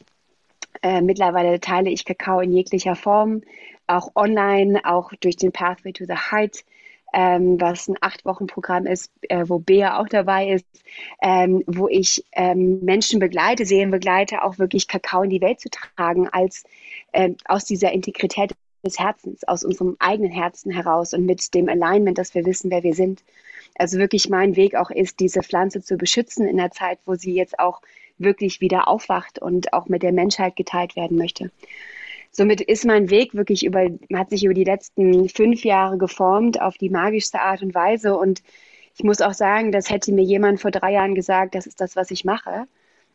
[0.81, 3.41] Äh, mittlerweile teile ich Kakao in jeglicher Form,
[3.87, 6.63] auch online, auch durch den Pathway to the Height,
[7.13, 10.65] ähm, was ein Acht-Wochen-Programm ist, äh, wo Bea auch dabei ist,
[11.21, 15.69] ähm, wo ich ähm, Menschen begleite, Seelen begleite, auch wirklich Kakao in die Welt zu
[15.69, 16.63] tragen, als
[17.11, 18.53] äh, aus dieser Integrität
[18.87, 22.83] des Herzens, aus unserem eigenen Herzen heraus und mit dem Alignment, dass wir wissen, wer
[22.83, 23.23] wir sind.
[23.77, 27.33] Also wirklich mein Weg auch ist, diese Pflanze zu beschützen in der Zeit, wo sie
[27.33, 27.81] jetzt auch
[28.17, 31.51] wirklich wieder aufwacht und auch mit der Menschheit geteilt werden möchte.
[32.31, 36.77] Somit ist mein Weg wirklich über, hat sich über die letzten fünf Jahre geformt auf
[36.77, 38.15] die magischste Art und Weise.
[38.17, 38.43] Und
[38.95, 41.95] ich muss auch sagen, das hätte mir jemand vor drei Jahren gesagt, das ist das,
[41.95, 42.65] was ich mache,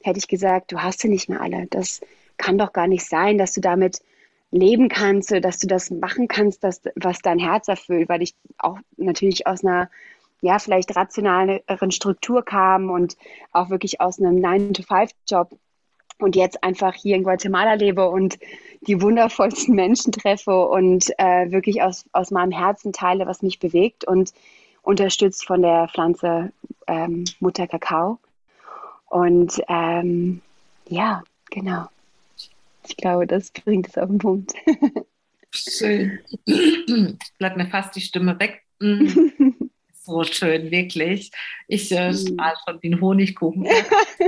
[0.03, 1.67] hätte ich gesagt, du hast sie nicht mehr alle.
[1.71, 2.01] Das
[2.37, 4.01] kann doch gar nicht sein, dass du damit
[4.53, 8.79] leben kannst, dass du das machen kannst, das, was dein Herz erfüllt, weil ich auch
[8.97, 9.91] natürlich aus einer
[10.43, 13.17] ja, vielleicht rationaleren Struktur kam und
[13.53, 15.57] auch wirklich aus einem 9-to-5-Job
[16.19, 18.38] und jetzt einfach hier in Guatemala lebe und
[18.83, 24.05] die wundervollsten Menschen treffe und äh, wirklich aus, aus meinem Herzen teile, was mich bewegt
[24.05, 24.33] und
[24.83, 26.53] unterstützt von der Pflanze
[26.88, 28.19] ähm, Mutter Kakao.
[29.07, 30.43] Und ähm,
[30.88, 31.87] ja, genau.
[32.87, 34.53] Ich glaube, das bringt es auf den Punkt.
[35.51, 36.18] Schön.
[37.38, 38.62] Bleibt mir fast die Stimme weg.
[39.92, 41.31] so schön, wirklich.
[41.68, 43.66] Ich äh, strahle schon wie ein Honigkuchen.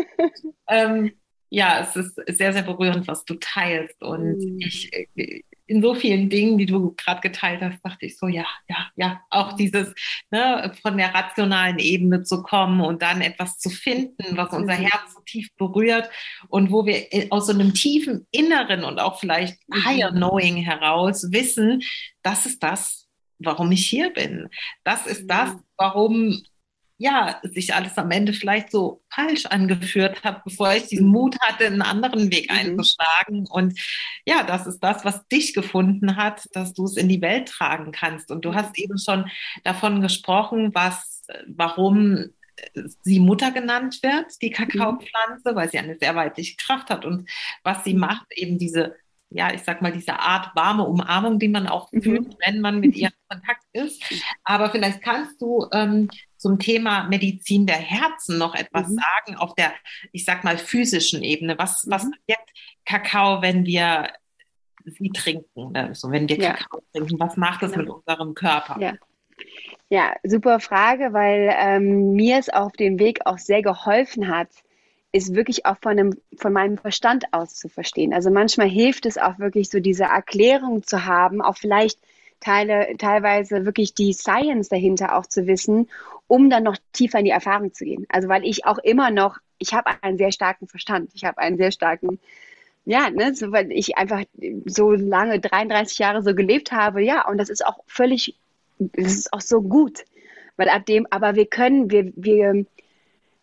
[0.68, 1.12] ähm,
[1.50, 4.02] ja, es ist sehr, sehr berührend, was du teilst.
[4.02, 4.58] Und mm.
[4.60, 8.44] ich, äh, in so vielen Dingen, die du gerade geteilt hast, dachte ich so, ja,
[8.68, 9.94] ja, ja, auch dieses
[10.30, 14.74] ne, von der rationalen Ebene zu kommen und dann etwas zu finden, was unser.
[14.74, 16.10] Herz so tief berührt
[16.48, 19.84] und wo wir aus so einem tiefen Inneren und auch vielleicht mhm.
[19.84, 21.82] Higher Knowing heraus wissen,
[22.22, 23.06] das ist das,
[23.38, 24.48] warum ich hier bin.
[24.82, 26.42] Das ist das, warum
[26.96, 31.66] ja, sich alles am Ende vielleicht so falsch angeführt hat, bevor ich diesen Mut hatte,
[31.66, 32.56] einen anderen Weg mhm.
[32.56, 33.46] einzuschlagen.
[33.50, 33.78] Und
[34.24, 37.90] ja, das ist das, was dich gefunden hat, dass du es in die Welt tragen
[37.90, 38.30] kannst.
[38.30, 39.28] Und du hast eben schon
[39.64, 42.30] davon gesprochen, was, warum
[43.02, 47.28] sie Mutter genannt wird, die Kakaopflanze, weil sie eine sehr weibliche Kraft hat und
[47.64, 48.94] was sie macht, eben diese
[49.30, 52.02] ja, ich sag mal, diese Art warme Umarmung, die man auch mhm.
[52.02, 54.00] fühlt, wenn man mit ihr in Kontakt ist.
[54.44, 56.08] Aber vielleicht kannst du ähm,
[56.44, 58.96] zum Thema Medizin der Herzen noch etwas mhm.
[58.96, 59.72] sagen auf der,
[60.12, 61.56] ich sag mal, physischen Ebene.
[61.56, 61.90] Was, mhm.
[61.90, 62.50] was wirkt
[62.84, 64.12] Kakao, wenn wir
[64.84, 65.74] sie trinken?
[65.74, 66.52] Also wenn wir ja.
[66.52, 68.78] Kakao trinken, was macht das mit unserem Körper?
[68.78, 68.92] Ja.
[69.88, 74.50] ja, super Frage, weil ähm, mir es auf dem Weg auch sehr geholfen hat,
[75.12, 78.12] ist wirklich auch von, einem, von meinem Verstand aus zu verstehen.
[78.12, 81.98] Also manchmal hilft es auch wirklich so diese Erklärung zu haben, auch vielleicht
[82.44, 85.88] Teile, teilweise wirklich die Science dahinter auch zu wissen,
[86.26, 88.06] um dann noch tiefer in die Erfahrung zu gehen.
[88.08, 91.56] Also weil ich auch immer noch, ich habe einen sehr starken Verstand, ich habe einen
[91.56, 92.18] sehr starken,
[92.84, 94.24] ja, ne, so, weil ich einfach
[94.66, 98.36] so lange, 33 Jahre so gelebt habe, ja, und das ist auch völlig,
[98.78, 100.04] das ist auch so gut.
[100.56, 102.64] Weil ab dem, aber wir können, wir, wir,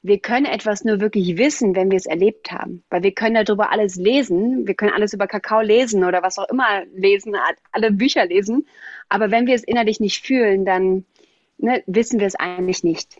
[0.01, 2.83] wir können etwas nur wirklich wissen, wenn wir es erlebt haben.
[2.89, 6.49] Weil wir können darüber alles lesen, wir können alles über Kakao lesen oder was auch
[6.49, 7.35] immer lesen,
[7.71, 8.65] alle Bücher lesen.
[9.09, 11.05] Aber wenn wir es innerlich nicht fühlen, dann
[11.61, 13.17] ne, wissen wir es eigentlich nicht.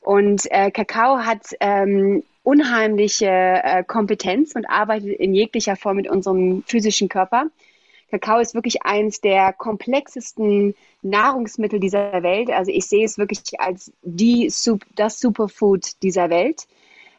[0.00, 6.64] Und äh, Kakao hat ähm, unheimliche äh, Kompetenz und arbeitet in jeglicher Form mit unserem
[6.66, 7.46] physischen Körper.
[8.10, 12.50] Kakao ist wirklich eins der komplexesten Nahrungsmittel dieser Welt.
[12.50, 14.52] Also ich sehe es wirklich als die,
[14.96, 16.66] das Superfood dieser Welt.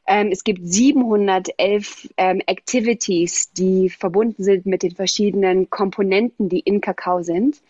[0.05, 6.81] Ähm, es gibt 711 ähm, Activities, die verbunden sind mit den verschiedenen Komponenten, die in
[6.81, 7.61] Kakao sind.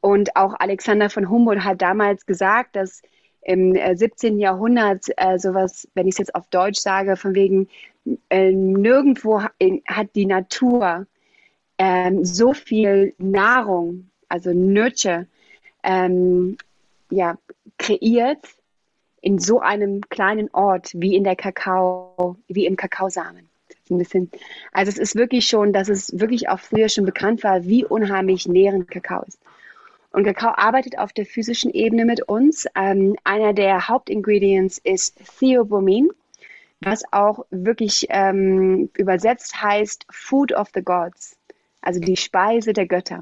[0.00, 3.02] Und auch Alexander von Humboldt hat damals gesagt, dass
[3.42, 4.38] im 17.
[4.38, 7.68] Äh, Jahrhundert äh, sowas, wenn ich es jetzt auf Deutsch sage, von wegen
[8.28, 11.06] äh, nirgendwo hat die Natur
[11.78, 15.26] ähm, so viel Nahrung, also Nurture,
[15.82, 16.58] ähm,
[17.10, 17.38] ja,
[17.78, 18.46] kreiert
[19.20, 23.48] in so einem kleinen Ort wie in der Kakao, wie im Kakaosamen.
[23.90, 24.30] Ein bisschen,
[24.72, 28.46] also es ist wirklich schon, dass es wirklich auch früher schon bekannt war, wie unheimlich
[28.46, 29.40] nährend Kakao ist.
[30.12, 32.66] Und Kakao arbeitet auf der physischen Ebene mit uns.
[32.74, 36.08] Ähm, einer der Hauptingredients ist Theobromine,
[36.80, 41.36] was auch wirklich ähm, übersetzt heißt Food of the Gods,
[41.80, 43.20] also die Speise der Götter.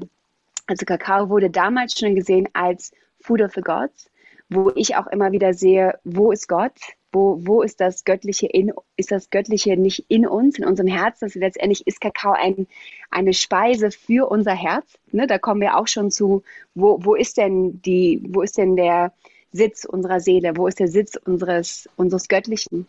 [0.65, 4.09] Also Kakao wurde damals schon gesehen als Food of the Gods,
[4.49, 6.73] wo ich auch immer wieder sehe, wo ist Gott?
[7.11, 11.25] Wo, wo ist das Göttliche in, ist das Göttliche nicht in uns, in unserem Herzen?
[11.25, 12.67] Also letztendlich ist Kakao ein,
[13.09, 14.99] eine Speise für unser Herz.
[15.11, 15.25] Ne?
[15.25, 16.43] Da kommen wir auch schon zu,
[16.75, 19.13] wo, wo ist denn die, wo ist denn der
[19.51, 20.55] Sitz unserer Seele?
[20.55, 22.87] Wo ist der Sitz unseres, unseres Göttlichen?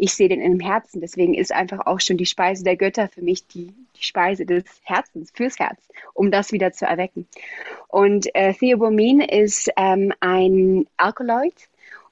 [0.00, 1.00] Ich sehe den in dem Herzen.
[1.00, 4.64] Deswegen ist einfach auch schon die Speise der Götter für mich die, die Speise des
[4.82, 7.26] Herzens, fürs Herz, um das wieder zu erwecken.
[7.88, 11.54] Und äh, Theobomin ist ähm, ein Alkaloid,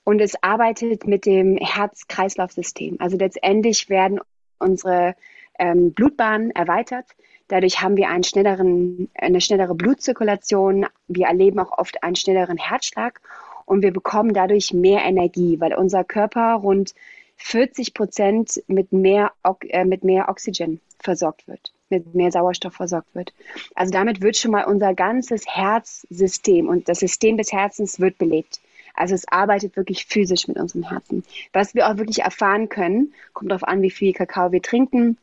[0.08, 2.96] und es arbeitet mit dem Herz-Kreislauf-System.
[2.98, 4.20] Also letztendlich werden
[4.58, 5.14] unsere
[5.58, 7.04] ähm, Blutbahnen erweitert.
[7.48, 10.86] Dadurch haben wir einen schnelleren, eine schnellere Blutzirkulation.
[11.08, 13.20] Wir erleben auch oft einen schnelleren Herzschlag
[13.66, 16.94] und wir bekommen dadurch mehr Energie, weil unser Körper rund
[17.38, 19.32] 40 Prozent mit mehr,
[19.68, 23.32] äh, mit mehr Oxygen versorgt wird, mit mehr Sauerstoff versorgt wird.
[23.74, 28.60] Also damit wird schon mal unser ganzes Herzsystem und das System des Herzens wird belebt.
[28.94, 31.24] Also es arbeitet wirklich physisch mit unserem Herzen.
[31.52, 35.16] Was wir auch wirklich erfahren können, kommt darauf an, wie viel Kakao wir trinken,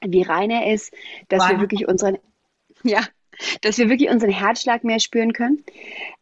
[0.00, 0.92] wie rein er ist,
[1.28, 1.50] dass wow.
[1.50, 2.18] wir wirklich unseren,
[2.82, 3.02] ja,
[3.62, 5.64] dass wir wirklich unseren Herzschlag mehr spüren können.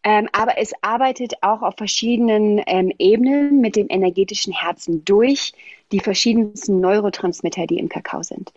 [0.04, 5.52] Ähm, aber es arbeitet auch auf verschiedenen ähm, Ebenen mit dem energetischen Herzen durch
[5.92, 8.52] die verschiedensten Neurotransmitter, die im Kakao sind.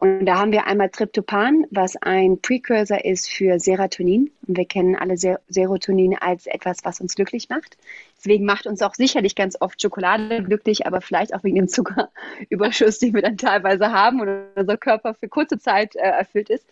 [0.00, 4.30] Und da haben wir einmal Tryptophan, was ein Precursor ist für Serotonin.
[4.46, 7.76] Und wir kennen alle Ser Serotonin als etwas, was uns glücklich macht.
[8.16, 12.98] Deswegen macht uns auch sicherlich ganz oft Schokolade glücklich, aber vielleicht auch wegen dem Zuckerüberschuss,
[13.00, 16.64] den wir dann teilweise haben und unser Körper für kurze Zeit äh, erfüllt ist,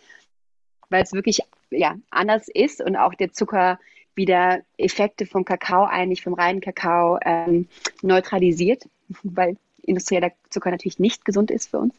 [0.89, 3.79] weil es wirklich ja, anders ist und auch der Zucker
[4.15, 7.67] wieder Effekte vom Kakao eigentlich, vom reinen Kakao ähm,
[8.01, 8.87] neutralisiert,
[9.23, 11.95] weil industrieller Zucker natürlich nicht gesund ist für uns.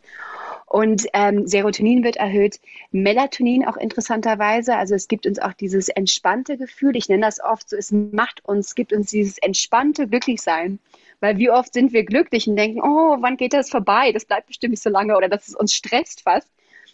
[0.66, 2.61] Und ähm, Serotonin wird erhöht,
[2.92, 4.76] Melatonin auch interessanterweise.
[4.76, 6.94] Also es gibt uns auch dieses entspannte Gefühl.
[6.94, 10.79] Ich nenne das oft so, es macht uns, gibt uns dieses entspannte Glücklichsein.
[11.18, 14.12] Weil wie oft sind wir glücklich und denken, oh, wann geht das vorbei?
[14.12, 16.48] Das bleibt bestimmt nicht so lange oder dass es uns stresst fast.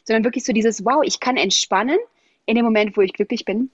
[0.07, 1.99] Sondern wirklich so dieses, wow, ich kann entspannen
[2.47, 3.71] in dem Moment, wo ich glücklich bin.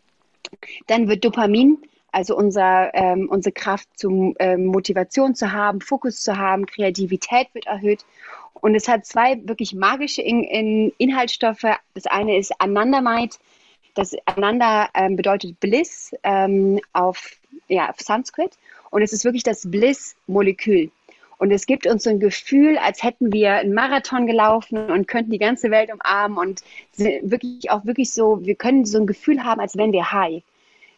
[0.87, 1.79] Dann wird Dopamin
[2.13, 7.67] also unser, ähm, unsere Kraft zum ähm, Motivation zu haben, Fokus zu haben, Kreativität wird
[7.67, 8.05] erhöht.
[8.53, 11.65] Und es hat zwei wirklich magische in, in Inhaltsstoffe.
[11.95, 13.37] Das eine ist Anandamide.
[13.95, 18.53] Das Ananda ähm, bedeutet Bliss ähm, auf, ja, auf Sanskrit.
[18.91, 20.91] Und es ist wirklich das Bliss-Molekül.
[21.43, 25.33] Und es gibt uns so ein Gefühl, als hätten wir einen Marathon gelaufen und könnten
[25.33, 26.61] die ganze Welt umarmen und
[26.97, 30.45] wirklich auch wirklich so, wir können so ein Gefühl haben, als wären wir high.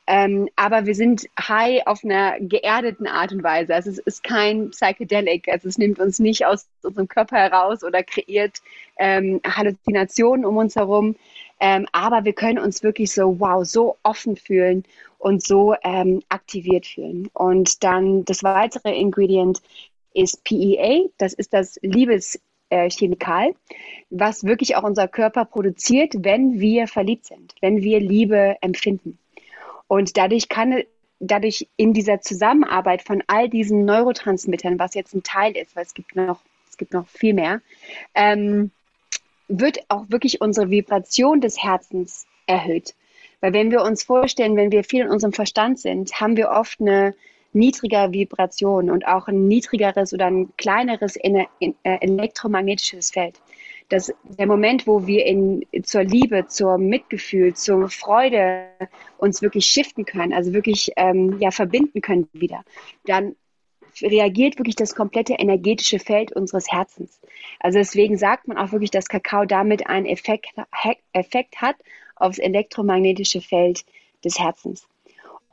[0.07, 3.75] Ähm, aber wir sind high auf einer geerdeten Art und Weise.
[3.75, 5.49] Also es ist kein Psychedelic.
[5.49, 8.61] Also es nimmt uns nicht aus unserem Körper heraus oder kreiert
[8.99, 11.17] ähm, Halluzinationen um uns herum.
[11.59, 14.85] Ähm, aber wir können uns wirklich so, wow, so offen fühlen
[15.17, 17.31] und so ähm, aktiviert fühlen.
[17.33, 19.63] Und dann das weitere Ingredient
[20.15, 21.09] ist PEA.
[21.19, 23.55] Das ist das Liebeschemikal,
[24.11, 29.19] was wirklich auch unser Körper produziert, wenn wir verliebt sind, wenn wir Liebe empfinden.
[29.87, 30.83] Und dadurch kann
[31.21, 35.95] dadurch in dieser Zusammenarbeit von all diesen Neurotransmittern, was jetzt ein Teil ist, weil es
[35.95, 37.61] gibt noch, es gibt noch viel mehr,
[38.15, 38.71] ähm,
[39.49, 42.95] wird auch wirklich unsere Vibration des Herzens erhöht.
[43.41, 46.81] Weil wenn wir uns vorstellen, wenn wir viel in unserem Verstand sind, haben wir oft
[46.81, 47.15] eine
[47.55, 51.47] niedrigere Vibration und auch ein niedrigeres oder ein kleineres äh,
[51.83, 53.41] elektromagnetisches Feld
[53.89, 58.69] dass der Moment, wo wir in, zur Liebe, zur Mitgefühl, zur Freude
[59.19, 62.65] uns wirklich shiften können, also wirklich ähm, ja, verbinden können wieder,
[63.05, 63.37] dann
[64.01, 67.21] reagiert wirklich das komplette energetische Feld unseres Herzens.
[67.61, 70.49] Also deswegen sagt man auch wirklich, dass Kakao damit einen Effekt,
[71.13, 71.77] Effekt hat
[72.17, 73.85] aufs elektromagnetische Feld
[74.25, 74.89] des Herzens.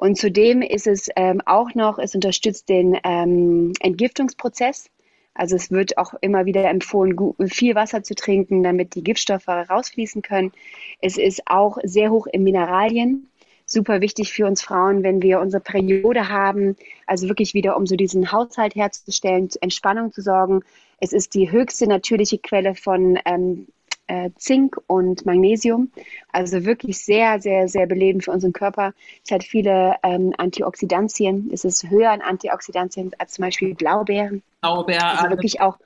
[0.02, 4.90] Und zudem ist es ähm, auch noch, es unterstützt den ähm, Entgiftungsprozess
[5.36, 10.24] Also es wird auch immer wieder empfohlen, viel Wasser zu trinken, damit die Giftstoffe rausfließen
[10.24, 10.54] können.
[11.02, 13.30] Es ist auch sehr hoch in Mineralien.
[13.68, 16.76] Super wichtig für uns Frauen, wenn wir unsere Periode haben,
[17.06, 20.62] also wirklich wieder, um so diesen Haushalt herzustellen, Entspannung zu sorgen.
[21.00, 23.68] Es ist die höchste natürliche Quelle von ähm,
[24.08, 25.92] äh, Zink und Magnesium.
[26.32, 28.94] Also wirklich sehr, sehr, sehr belebend für unseren Körper.
[29.26, 31.50] Es hat viele ähm, Antioxidantien.
[31.54, 34.44] Es ist höher an Antioxidantien als zum Beispiel Blaubeeren.
[34.62, 35.04] Blaubeer.
[35.04, 35.78] Also wirklich auch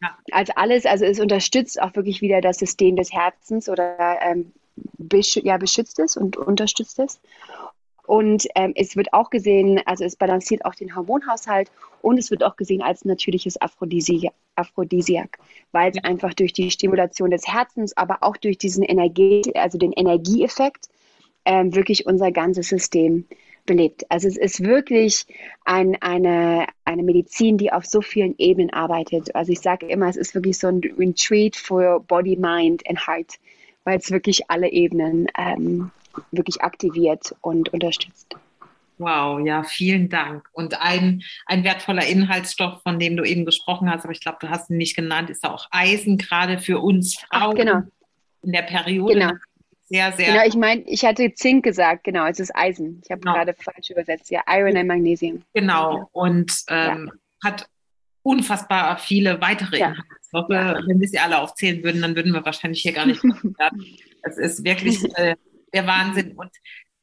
[0.00, 0.16] ja.
[0.30, 0.86] als alles.
[0.86, 5.98] Also es unterstützt auch wirklich wieder das System des Herzens oder ähm, besch ja, beschützt
[5.98, 7.20] es und unterstützt es.
[8.06, 12.42] Und ähm, es wird auch gesehen, also es balanciert auch den Hormonhaushalt und es wird
[12.42, 15.38] auch gesehen als natürliches Aphrodisiak, Aphrodisiak
[15.70, 19.92] weil es einfach durch die Stimulation des Herzens, aber auch durch diesen Energie, also den
[19.92, 20.88] Energieeffekt,
[21.44, 23.26] ähm, wirklich unser ganzes System
[23.66, 24.04] belebt.
[24.10, 25.24] Also es ist wirklich
[25.64, 29.34] ein, eine, eine Medizin, die auf so vielen Ebenen arbeitet.
[29.34, 33.38] Also ich sage immer, es ist wirklich so ein Retreat for Body, Mind and Heart,
[33.84, 35.90] weil es wirklich alle Ebenen ähm,
[36.30, 38.36] wirklich aktiviert und unterstützt.
[38.98, 40.48] Wow, ja, vielen Dank.
[40.52, 44.48] Und ein, ein wertvoller Inhaltsstoff, von dem du eben gesprochen hast, aber ich glaube, du
[44.48, 47.82] hast ihn nicht genannt, ist auch Eisen, gerade für uns Frauen Ach, genau.
[48.42, 49.14] in der Periode.
[49.14, 49.32] Genau.
[49.84, 50.32] Sehr, sehr.
[50.32, 53.02] Genau, ich meine, ich hatte Zink gesagt, genau, es ist Eisen.
[53.04, 53.34] Ich habe genau.
[53.34, 55.42] gerade falsch übersetzt, ja, Iron und Magnesium.
[55.52, 57.50] Genau, und ähm, ja.
[57.50, 57.68] hat
[58.22, 59.88] unfassbar viele weitere ja.
[59.88, 60.50] Inhaltsstoffe.
[60.50, 60.78] Ja.
[60.86, 63.22] Wenn wir sie alle aufzählen würden, dann würden wir wahrscheinlich hier gar nicht.
[64.24, 65.34] Es ist wirklich äh,
[65.72, 66.32] der Wahnsinn.
[66.32, 66.50] Und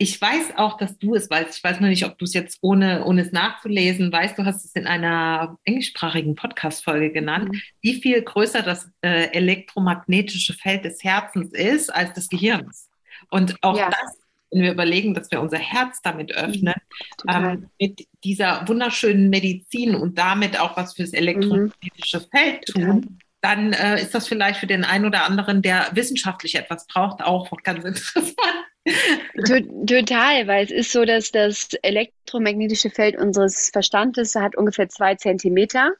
[0.01, 1.57] ich weiß auch, dass du es weißt.
[1.57, 4.38] Ich weiß nur nicht, ob du es jetzt ohne, ohne es nachzulesen weißt.
[4.38, 7.61] Du hast es in einer englischsprachigen Podcast-Folge genannt, mhm.
[7.82, 12.89] wie viel größer das äh, elektromagnetische Feld des Herzens ist als des Gehirns.
[13.30, 13.89] Und auch ja.
[13.89, 14.17] das,
[14.51, 16.76] wenn wir überlegen, dass wir unser Herz damit öffnen,
[17.26, 17.30] mhm.
[17.30, 22.38] ähm, mit dieser wunderschönen Medizin und damit auch was fürs elektromagnetische mhm.
[22.38, 26.87] Feld tun, dann äh, ist das vielleicht für den einen oder anderen, der wissenschaftlich etwas
[26.87, 28.35] braucht, auch ganz interessant.
[29.85, 35.93] Total, weil es ist so, dass das elektromagnetische Feld unseres Verstandes hat ungefähr zwei Zentimeter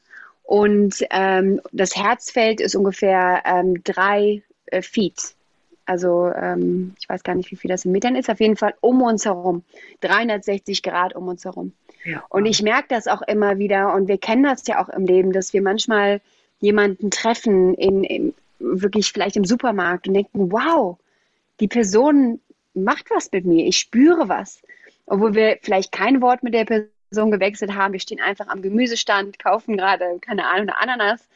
[0.44, 5.36] und ähm, das Herzfeld ist ungefähr ähm, drei äh, Feet.
[5.86, 8.30] Also ähm, ich weiß gar nicht, wie viel das in Metern ist.
[8.30, 9.64] Auf jeden Fall um uns herum,
[10.02, 11.74] 360 Grad um uns herum.
[12.04, 12.24] Ja.
[12.30, 15.34] Und ich merke das auch immer wieder und wir kennen das ja auch im Leben,
[15.34, 16.22] dass wir manchmal
[16.60, 20.98] jemanden treffen, in, in, wirklich vielleicht im Supermarkt und denken, wow,
[21.60, 22.40] die Person
[22.74, 24.62] macht was mit mir, ich spüre was.
[25.06, 29.40] Obwohl wir vielleicht kein Wort mit der Person gewechselt haben, wir stehen einfach am Gemüsestand,
[29.40, 31.28] kaufen gerade, keine Ahnung, eine Ananas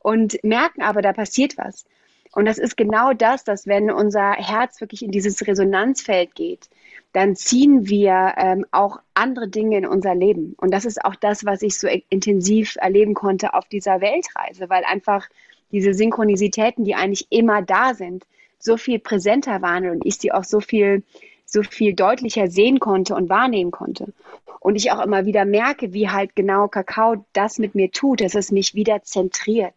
[0.00, 1.84] und merken aber, da passiert was.
[2.32, 6.68] Und das ist genau das, dass wenn unser Herz wirklich in dieses Resonanzfeld geht,
[7.12, 10.54] dann ziehen wir ähm, auch andere Dinge in unser Leben.
[10.56, 14.84] Und das ist auch das, was ich so intensiv erleben konnte auf dieser Weltreise, weil
[14.84, 15.28] einfach
[15.72, 18.24] diese Synchronizitäten, die eigentlich immer da sind,
[18.58, 21.02] so viel präsenter waren und ich sie auch so viel,
[21.44, 24.12] so viel deutlicher sehen konnte und wahrnehmen konnte.
[24.60, 28.34] Und ich auch immer wieder merke, wie halt genau Kakao das mit mir tut, dass
[28.36, 29.74] es mich wieder zentriert,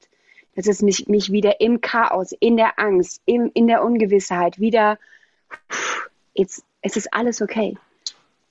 [0.55, 4.99] dass es mich, mich wieder im Chaos, in der Angst, im, in der Ungewissheit wieder,
[6.35, 7.75] jetzt, es ist alles okay.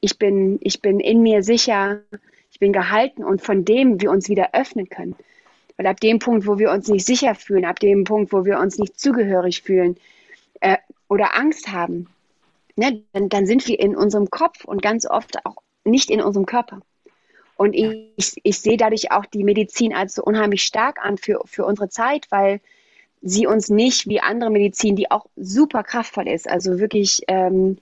[0.01, 2.01] Ich bin, ich bin in mir sicher,
[2.51, 5.15] ich bin gehalten und von dem wir uns wieder öffnen können.
[5.77, 8.59] Weil ab dem Punkt, wo wir uns nicht sicher fühlen, ab dem Punkt, wo wir
[8.59, 9.97] uns nicht zugehörig fühlen
[10.61, 10.79] äh,
[11.09, 12.09] oder Angst haben,
[12.75, 16.45] ne, dann, dann sind wir in unserem Kopf und ganz oft auch nicht in unserem
[16.45, 16.81] Körper.
[17.57, 21.65] Und ich, ich sehe dadurch auch die Medizin als so unheimlich stark an für, für
[21.65, 22.61] unsere Zeit, weil
[23.23, 27.79] sie uns nicht wie andere Medizin, die auch super kraftvoll ist, also wirklich ähm,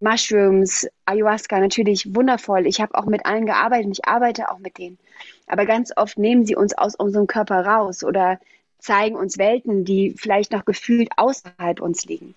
[0.00, 2.66] Mushrooms, Ayahuasca, natürlich wundervoll.
[2.66, 4.98] Ich habe auch mit allen gearbeitet und ich arbeite auch mit denen.
[5.46, 8.38] Aber ganz oft nehmen sie uns aus unserem Körper raus oder
[8.78, 12.34] zeigen uns Welten, die vielleicht noch gefühlt außerhalb uns liegen.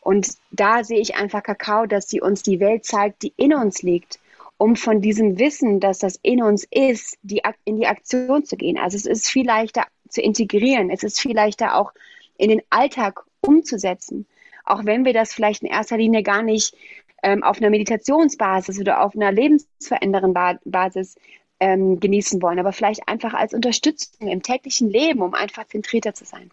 [0.00, 3.82] Und da sehe ich einfach Kakao, dass sie uns die Welt zeigt, die in uns
[3.82, 4.18] liegt,
[4.56, 8.78] um von diesem Wissen, dass das in uns ist, die, in die Aktion zu gehen.
[8.78, 10.90] Also es ist viel leichter zu integrieren.
[10.90, 11.92] Es ist viel leichter auch
[12.38, 14.26] in den Alltag umzusetzen
[14.64, 16.74] auch wenn wir das vielleicht in erster Linie gar nicht
[17.22, 20.34] ähm, auf einer Meditationsbasis oder auf einer lebensverändernden
[20.64, 21.16] Basis
[21.60, 26.24] ähm, genießen wollen, aber vielleicht einfach als Unterstützung im täglichen Leben, um einfach zentrierter zu
[26.24, 26.50] sein.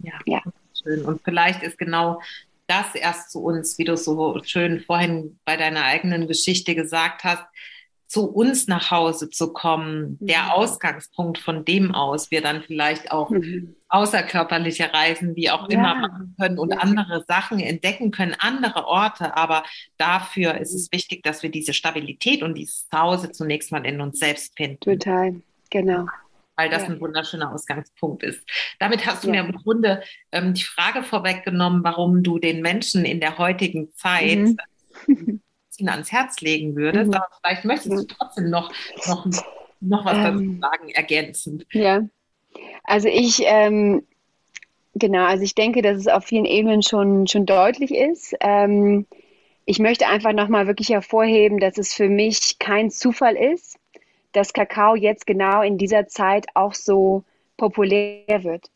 [0.00, 0.42] Ja, ja.
[0.82, 1.04] schön.
[1.04, 2.20] Und vielleicht ist genau
[2.66, 7.44] das erst zu uns, wie du so schön vorhin bei deiner eigenen Geschichte gesagt hast,
[8.06, 10.26] zu uns nach Hause zu kommen, mhm.
[10.26, 13.74] der Ausgangspunkt, von dem aus wir dann vielleicht auch mhm.
[13.88, 15.78] außerkörperliche Reisen, wie auch ja.
[15.78, 16.78] immer machen können und ja.
[16.78, 19.36] andere Sachen entdecken können, andere Orte.
[19.36, 19.64] Aber
[19.98, 24.20] dafür ist es wichtig, dass wir diese Stabilität und dieses Zuhause zunächst mal in uns
[24.20, 24.78] selbst finden.
[24.80, 25.34] Total,
[25.70, 26.06] genau.
[26.54, 26.90] weil das ja.
[26.90, 28.40] ein wunderschöner Ausgangspunkt ist.
[28.78, 29.42] Damit hast du ja.
[29.42, 34.38] mir im Grunde ähm, die Frage vorweggenommen, warum du den Menschen in der heutigen Zeit
[35.06, 35.40] mhm.
[35.80, 37.08] ihn ans Herz legen würdest.
[37.08, 37.14] Mhm.
[37.14, 38.72] Aber vielleicht möchtest du trotzdem noch,
[39.06, 39.26] noch,
[39.80, 41.66] noch was ähm, dazu sagen, ergänzend.
[41.72, 42.02] Ja,
[42.84, 44.04] also ich, ähm,
[44.94, 48.34] genau, also ich denke, dass es auf vielen Ebenen schon, schon deutlich ist.
[48.40, 49.06] Ähm,
[49.64, 53.78] ich möchte einfach nochmal wirklich hervorheben, dass es für mich kein Zufall ist,
[54.32, 57.24] dass Kakao jetzt genau in dieser Zeit auch so
[57.56, 58.70] populär wird.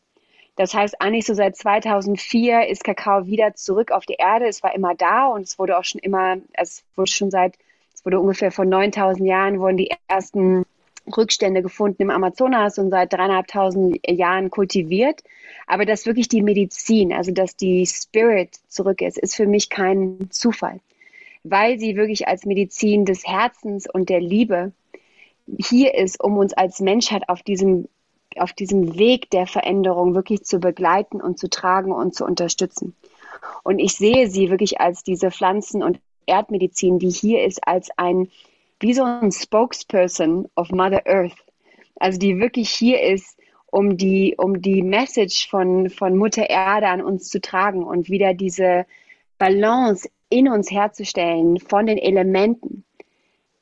[0.61, 4.45] Das heißt, eigentlich so seit 2004 ist Kakao wieder zurück auf die Erde.
[4.45, 7.55] Es war immer da und es wurde auch schon immer, es wurde schon seit,
[7.95, 10.63] es wurde ungefähr vor 9000 Jahren wurden die ersten
[11.17, 15.23] Rückstände gefunden im Amazonas und seit dreieinhalbtausend Jahren kultiviert.
[15.65, 20.27] Aber dass wirklich die Medizin, also dass die Spirit zurück ist, ist für mich kein
[20.29, 20.79] Zufall,
[21.43, 24.73] weil sie wirklich als Medizin des Herzens und der Liebe
[25.57, 27.87] hier ist, um uns als Menschheit auf diesem,
[28.37, 32.95] auf diesem Weg der Veränderung wirklich zu begleiten und zu tragen und zu unterstützen.
[33.63, 38.29] Und ich sehe sie wirklich als diese Pflanzen- und Erdmedizin, die hier ist, als ein,
[38.79, 41.35] wie so ein Spokesperson of Mother Earth.
[41.99, 47.01] Also die wirklich hier ist, um die, um die Message von, von Mutter Erde an
[47.01, 48.85] uns zu tragen und wieder diese
[49.37, 52.83] Balance in uns herzustellen von den Elementen.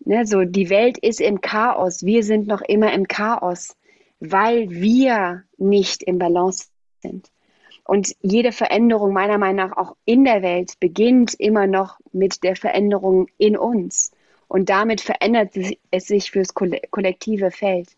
[0.05, 3.76] Ne, so die Welt ist im Chaos, wir sind noch immer im Chaos,
[4.20, 6.67] weil wir nicht im Balance
[7.01, 7.32] sind.
[7.84, 12.55] Und jede Veränderung meiner Meinung nach auch in der Welt beginnt immer noch mit der
[12.55, 14.11] Veränderung in uns.
[14.47, 15.55] Und damit verändert
[15.89, 17.89] es sich fürs kollektive Feld.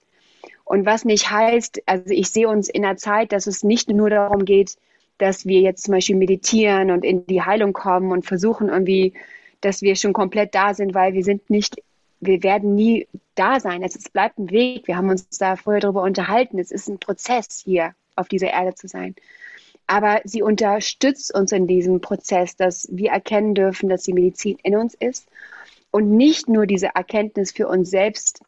[0.63, 4.09] Und was nicht heißt, also ich sehe uns in einer Zeit, dass es nicht nur
[4.09, 4.77] darum geht,
[5.17, 9.13] dass wir jetzt zum Beispiel meditieren und in die Heilung kommen und versuchen irgendwie,
[9.59, 11.75] dass wir schon komplett da sind, weil wir sind nicht
[12.21, 13.83] wir werden nie da sein.
[13.83, 14.87] Es, bleibt ein Weg.
[14.87, 16.59] Wir haben uns da vorher darüber unterhalten.
[16.59, 19.15] Es ist ein Prozess, hier auf dieser Erde zu sein.
[19.87, 24.75] Aber sie unterstützt uns in diesem Prozess, dass wir erkennen dürfen, dass die Medizin in
[24.77, 25.27] uns ist
[25.89, 28.41] und nicht nur diese Erkenntnis für uns selbst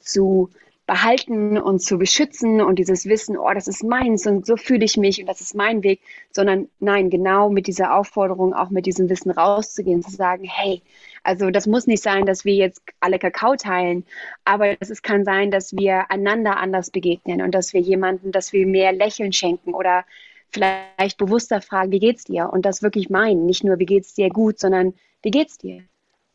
[0.00, 0.50] zu
[0.86, 4.96] behalten und zu beschützen und dieses Wissen, oh, das ist meins und so fühle ich
[4.96, 9.08] mich und das ist mein Weg, sondern nein, genau mit dieser Aufforderung, auch mit diesem
[9.08, 10.82] Wissen rauszugehen, zu sagen, hey,
[11.24, 14.04] also das muss nicht sein, dass wir jetzt alle Kakao teilen,
[14.44, 18.64] aber es kann sein, dass wir einander anders begegnen und dass wir jemanden, dass wir
[18.64, 20.04] mehr Lächeln schenken oder
[20.50, 22.50] vielleicht bewusster fragen, wie geht's dir?
[22.52, 25.82] Und das wirklich meinen, nicht nur wie geht's dir gut, sondern wie geht's dir?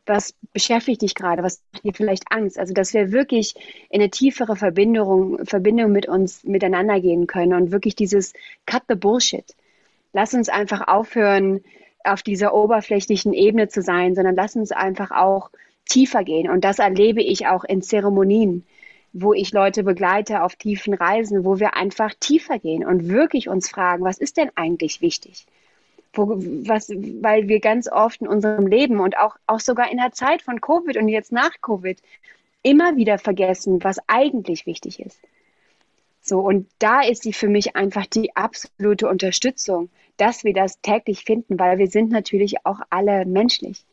[0.06, 2.58] Was beschäftigt dich gerade, was macht dir vielleicht Angst?
[2.58, 3.56] Also, dass wir wirklich
[3.90, 8.34] in eine tiefere Verbindung, Verbindung mit uns miteinander gehen können und wirklich dieses
[8.66, 9.46] Cut the Bullshit.
[10.14, 11.62] Lass uns einfach aufhören,
[12.04, 15.52] auf dieser oberflächlichen Ebene zu sein, sondern lass uns einfach auch
[15.86, 16.50] tiefer gehen.
[16.50, 18.66] Und das erlebe ich auch in Zeremonien,
[19.14, 23.70] wo ich Leute begleite auf tiefen Reisen, wo wir einfach tiefer gehen und wirklich uns
[23.70, 25.46] fragen, was ist denn eigentlich wichtig?
[26.14, 30.12] Wo, was, weil wir ganz oft in unserem Leben und auch, auch sogar in der
[30.12, 32.02] Zeit von Covid und jetzt nach Covid
[32.64, 35.20] immer wieder vergessen, was eigentlich wichtig ist.
[36.22, 41.24] So, und da ist sie für mich einfach die absolute Unterstützung, dass wir das täglich
[41.24, 43.86] finden, weil wir sind natürlich auch alle menschlich.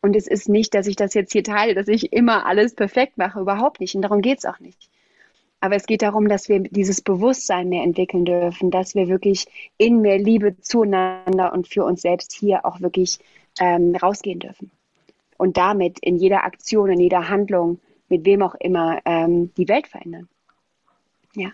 [0.00, 3.18] Und es ist nicht, dass ich das jetzt hier teile, dass ich immer alles perfekt
[3.18, 3.94] mache, überhaupt nicht.
[3.94, 4.88] Und darum geht es auch nicht.
[5.60, 9.46] Aber es geht darum, dass wir dieses Bewusstsein mehr entwickeln dürfen, dass wir wirklich
[9.78, 13.18] in mehr Liebe zueinander und für uns selbst hier auch wirklich
[13.58, 14.70] ähm, rausgehen dürfen.
[15.38, 19.88] Und damit in jeder Aktion, in jeder Handlung, mit wem auch immer, ähm, die Welt
[19.88, 20.28] verändern.
[21.34, 21.50] Ja.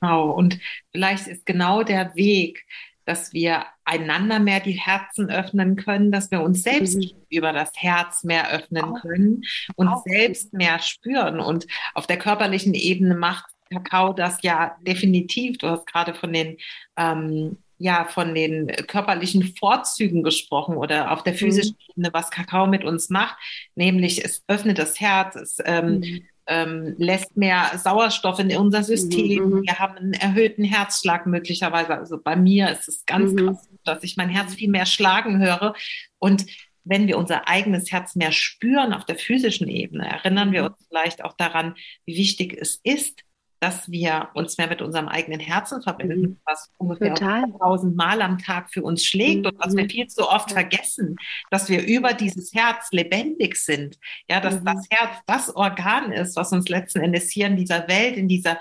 [0.00, 0.30] Genau.
[0.30, 0.58] Und
[0.90, 2.64] vielleicht ist genau der Weg,
[3.08, 7.10] dass wir einander mehr die Herzen öffnen können, dass wir uns selbst mhm.
[7.30, 9.44] über das Herz mehr öffnen können
[9.76, 10.02] und auch.
[10.04, 11.40] selbst mehr spüren.
[11.40, 15.56] Und auf der körperlichen Ebene macht Kakao das ja definitiv.
[15.56, 16.58] Du hast gerade von den
[16.98, 21.38] ähm, ja von den körperlichen Vorzügen gesprochen oder auf der mhm.
[21.38, 21.76] physischen.
[21.88, 23.36] Ebene, was Kakao mit uns macht,
[23.74, 29.44] nämlich es öffnet das Herz, es ähm, mhm ähm, lässt mehr Sauerstoff in unser System.
[29.44, 29.62] Mhm, mhm.
[29.64, 31.96] Wir haben einen erhöhten Herzschlag möglicherweise.
[31.96, 33.46] Also bei mir ist es ganz mhm.
[33.46, 35.74] krass, dass ich mein Herz viel mehr schlagen höre.
[36.18, 36.46] Und
[36.84, 40.68] wenn wir unser eigenes Herz mehr spüren auf der physischen Ebene, erinnern wir mhm.
[40.68, 41.74] uns vielleicht auch daran,
[42.06, 43.20] wie wichtig es ist,
[43.60, 46.36] dass wir uns mehr mit unserem eigenen Herzen verbinden, mhm.
[46.44, 49.46] was ungefähr tausend Mal am Tag für uns schlägt mhm.
[49.46, 49.90] und was wir mhm.
[49.90, 51.16] viel zu oft vergessen,
[51.50, 53.98] dass wir über dieses Herz lebendig sind.
[54.28, 54.64] Ja, dass mhm.
[54.64, 58.58] das Herz das Organ ist, was uns letzten Endes hier in dieser Welt, in dieser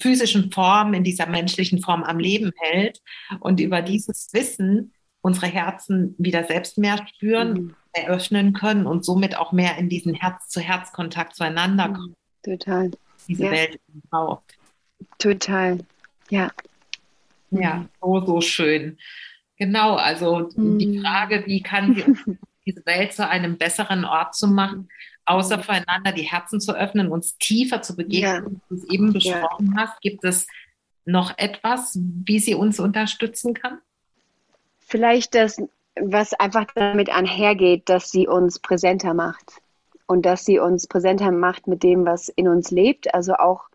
[0.00, 3.00] physischen Form, in dieser menschlichen Form am Leben hält
[3.40, 3.86] und über mhm.
[3.86, 7.74] dieses Wissen unsere Herzen wieder selbst mehr spüren, mhm.
[7.92, 12.14] eröffnen können und somit auch mehr in diesen Herz-zu-Herz-Kontakt zueinander kommen.
[12.44, 12.90] Total.
[13.28, 13.50] Diese ja.
[13.52, 14.58] Welt braucht.
[15.18, 15.78] Total,
[16.30, 16.50] ja.
[17.50, 18.98] Ja, so, so schön.
[19.56, 20.78] Genau, also mhm.
[20.78, 24.88] die Frage, wie kann sie diese Welt zu einem besseren Ort zu machen,
[25.24, 28.50] außer voreinander die Herzen zu öffnen, uns tiefer zu begegnen, ja.
[28.50, 29.82] wie du es eben besprochen ja.
[29.82, 30.00] hast.
[30.00, 30.46] Gibt es
[31.04, 33.78] noch etwas, wie sie uns unterstützen kann?
[34.78, 35.60] Vielleicht das,
[36.00, 39.60] was einfach damit einhergeht, dass sie uns präsenter macht
[40.08, 43.14] und dass sie uns präsenter macht mit dem, was in uns lebt.
[43.14, 43.68] Also auch,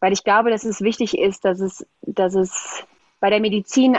[0.00, 2.84] weil ich glaube, dass es wichtig ist, dass es, dass es
[3.20, 3.96] bei der Medizin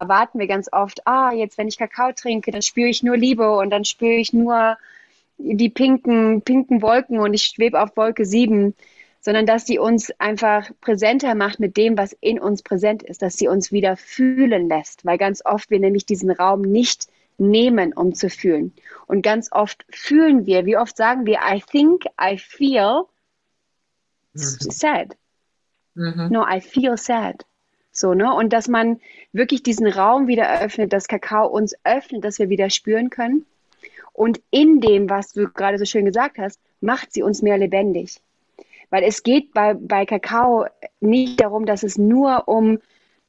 [0.00, 3.56] erwarten wir ganz oft, ah, jetzt wenn ich Kakao trinke, dann spüre ich nur Liebe
[3.56, 4.76] und dann spüre ich nur
[5.38, 8.74] die pinken, pinken Wolken und ich schwebe auf Wolke 7,
[9.20, 13.36] sondern dass sie uns einfach präsenter macht mit dem, was in uns präsent ist, dass
[13.36, 17.06] sie uns wieder fühlen lässt, weil ganz oft wir nämlich diesen Raum nicht
[17.38, 18.72] nehmen, um zu fühlen.
[19.06, 23.04] Und ganz oft fühlen wir, wie oft sagen wir, I think, I feel
[24.32, 24.38] mhm.
[24.40, 25.16] sad.
[25.94, 26.28] Mhm.
[26.30, 27.44] No, I feel sad.
[27.92, 28.34] So, ne?
[28.34, 29.00] Und dass man
[29.32, 33.46] wirklich diesen Raum wieder öffnet, dass Kakao uns öffnet, dass wir wieder spüren können.
[34.12, 38.20] Und in dem, was du gerade so schön gesagt hast, macht sie uns mehr lebendig.
[38.90, 40.66] Weil es geht bei, bei Kakao
[41.00, 42.80] nicht darum, dass es nur um,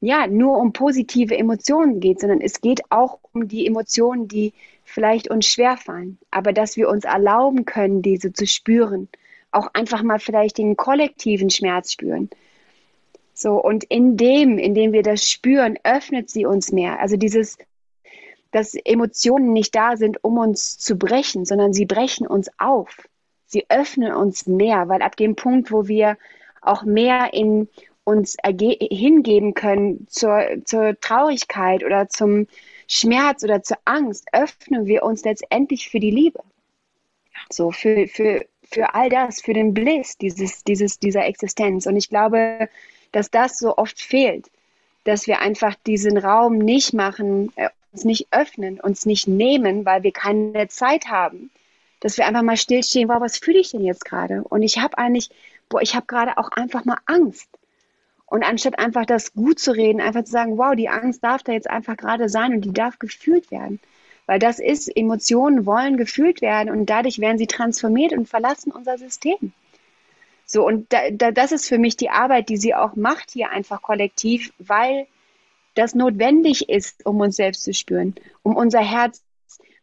[0.01, 5.29] ja, nur um positive Emotionen geht, sondern es geht auch um die Emotionen, die vielleicht
[5.29, 6.19] uns schwerfallen.
[6.31, 9.07] Aber dass wir uns erlauben können, diese zu spüren.
[9.51, 12.29] Auch einfach mal vielleicht den kollektiven Schmerz spüren
[13.37, 17.01] so, und in dem, in dem wir das spüren, öffnet sie uns mehr.
[17.01, 17.57] Also dieses,
[18.51, 23.09] dass Emotionen nicht da sind, um uns zu brechen, sondern sie brechen uns auf.
[23.45, 26.17] Sie öffnen uns mehr, weil ab dem Punkt, wo wir
[26.61, 27.67] auch mehr in
[28.05, 32.47] uns hingeben können zur, zur Traurigkeit oder zum
[32.87, 36.39] Schmerz oder zur Angst, öffnen wir uns letztendlich für die Liebe.
[37.49, 41.85] So, für, für, für all das, für den Bliss dieses, dieses, dieser Existenz.
[41.87, 42.69] Und ich glaube,
[43.11, 44.49] dass das so oft fehlt,
[45.03, 50.03] dass wir einfach diesen Raum nicht machen, äh, uns nicht öffnen, uns nicht nehmen, weil
[50.03, 51.49] wir keine Zeit haben.
[52.01, 54.43] Dass wir einfach mal stillstehen, wow, was fühle ich denn jetzt gerade?
[54.43, 55.29] Und ich habe eigentlich,
[55.69, 57.49] boah, ich habe gerade auch einfach mal Angst.
[58.35, 61.53] Und anstatt einfach das gut zu reden, einfach zu sagen, wow, die Angst darf da
[61.53, 63.79] jetzt einfach gerade sein und die darf gefühlt werden.
[64.25, 68.97] Weil das ist, Emotionen wollen gefühlt werden und dadurch werden sie transformiert und verlassen unser
[68.97, 69.53] System.
[70.45, 73.51] So, und da, da, das ist für mich die Arbeit, die sie auch macht hier
[73.51, 75.07] einfach kollektiv, weil
[75.75, 79.23] das notwendig ist, um uns selbst zu spüren, um unser Herz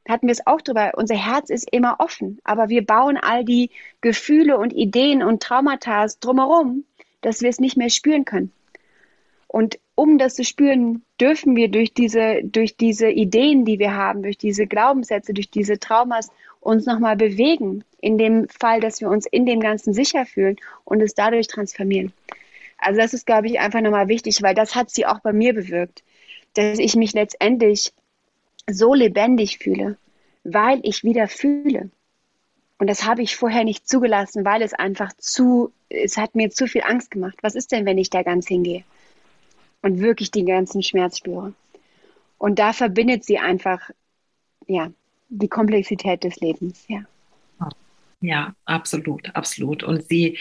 [0.09, 3.71] hatten wir es auch drüber, unser Herz ist immer offen, aber wir bauen all die
[4.01, 6.85] Gefühle und Ideen und Traumata drumherum,
[7.23, 8.53] dass wir es nicht mehr spüren können.
[9.49, 14.23] Und um das zu spüren, dürfen wir durch diese, durch diese Ideen, die wir haben,
[14.23, 19.27] durch diese Glaubenssätze, durch diese Traumas uns nochmal bewegen, in dem Fall, dass wir uns
[19.27, 22.13] in dem Ganzen sicher fühlen und es dadurch transformieren.
[22.79, 25.55] Also das ist, glaube ich, einfach nochmal wichtig, weil das hat sie auch bei mir
[25.55, 26.03] bewirkt,
[26.55, 27.93] dass ich mich letztendlich
[28.69, 29.99] so lebendig fühle,
[30.45, 31.91] weil ich wieder fühle.
[32.83, 36.67] Und das habe ich vorher nicht zugelassen, weil es einfach zu, es hat mir zu
[36.67, 37.39] viel Angst gemacht.
[37.41, 38.83] Was ist denn, wenn ich da ganz hingehe
[39.83, 41.55] und wirklich den ganzen Schmerz spüre?
[42.39, 43.89] Und da verbindet sie einfach,
[44.67, 44.91] ja,
[45.29, 47.05] die Komplexität des Lebens, ja.
[48.21, 49.85] Ja, absolut, absolut.
[49.85, 50.37] Und sie,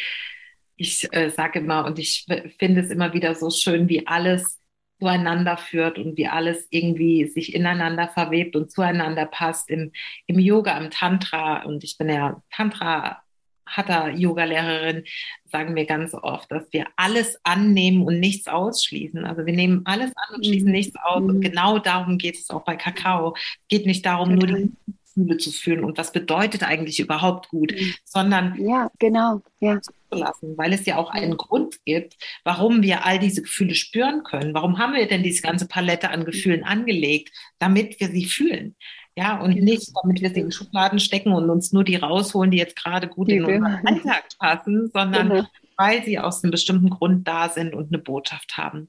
[0.78, 2.26] ich äh, sage immer, und ich
[2.58, 4.58] finde es immer wieder so schön, wie alles
[5.02, 9.92] zueinander führt und wie alles irgendwie sich ineinander verwebt und zueinander passt im,
[10.28, 11.64] im Yoga, im Tantra.
[11.64, 13.24] Und ich bin ja Tantra
[13.66, 15.06] Hatha-Yoga-Lehrerin,
[15.46, 19.26] sagen wir ganz oft, dass wir alles annehmen und nichts ausschließen.
[19.26, 20.74] Also wir nehmen alles an und schließen mhm.
[20.74, 21.24] nichts aus.
[21.24, 21.42] Und mhm.
[21.42, 23.34] genau darum geht es auch bei Kakao.
[23.36, 24.72] Es geht nicht darum, nur die
[25.16, 27.96] Gefühle zu fühlen und was bedeutet eigentlich überhaupt gut, mhm.
[28.06, 29.80] sondern ja, genau, ja.
[30.16, 34.54] Lassen, weil es ja auch einen Grund gibt, warum wir all diese Gefühle spüren können.
[34.54, 38.76] Warum haben wir denn diese ganze Palette an Gefühlen angelegt, damit wir sie fühlen?
[39.18, 39.66] Ja, und genau.
[39.66, 43.08] nicht, damit wir sie in Schubladen stecken und uns nur die rausholen, die jetzt gerade
[43.08, 45.48] gut in unseren Alltag passen, sondern genau.
[45.78, 48.88] weil sie aus einem bestimmten Grund da sind und eine Botschaft haben.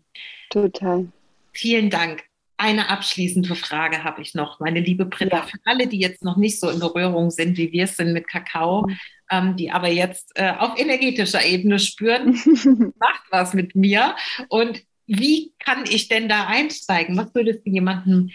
[0.50, 1.08] Total.
[1.52, 2.22] Vielen Dank.
[2.56, 5.38] Eine abschließende Frage habe ich noch, meine liebe Britta.
[5.38, 5.42] Ja.
[5.42, 8.28] Für alle, die jetzt noch nicht so in Berührung sind, wie wir es sind mit
[8.28, 8.98] Kakao, mhm.
[9.32, 12.32] Ähm, die aber jetzt äh, auf energetischer Ebene spüren,
[12.98, 14.14] macht was mit mir.
[14.48, 17.16] Und wie kann ich denn da einsteigen?
[17.16, 18.30] Was würdest du jemandem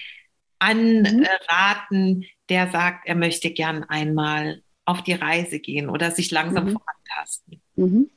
[0.60, 6.80] anraten, der sagt, er möchte gern einmal auf die Reise gehen oder sich langsam mhm.
[6.80, 7.62] vorantasten?
[7.76, 8.10] Mhm.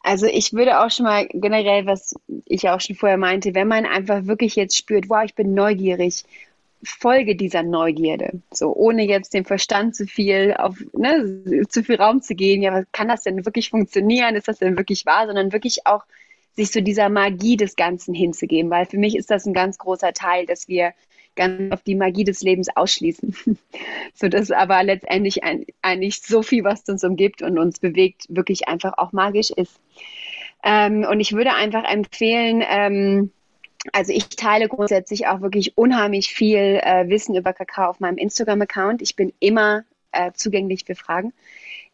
[0.00, 3.86] Also ich würde auch schon mal generell, was ich auch schon vorher meinte, wenn man
[3.86, 6.24] einfach wirklich jetzt spürt, wow, ich bin neugierig,
[6.84, 12.22] folge dieser Neugierde, so ohne jetzt dem Verstand zu viel auf ne, zu viel Raum
[12.22, 12.62] zu gehen.
[12.62, 14.36] Ja, kann das denn wirklich funktionieren?
[14.36, 15.26] Ist das denn wirklich wahr?
[15.26, 16.04] Sondern wirklich auch
[16.56, 20.12] sich so dieser Magie des Ganzen hinzugeben, weil für mich ist das ein ganz großer
[20.12, 20.92] Teil, dass wir
[21.34, 23.36] ganz auf die Magie des Lebens ausschließen,
[24.14, 28.68] so dass aber letztendlich ein, eigentlich so viel, was uns umgibt und uns bewegt, wirklich
[28.68, 29.80] einfach auch magisch ist.
[30.62, 33.32] Ähm, und ich würde einfach empfehlen, ähm,
[33.92, 39.02] also ich teile grundsätzlich auch wirklich unheimlich viel äh, Wissen über Kakao auf meinem Instagram-Account.
[39.02, 41.32] Ich bin immer äh, zugänglich für Fragen.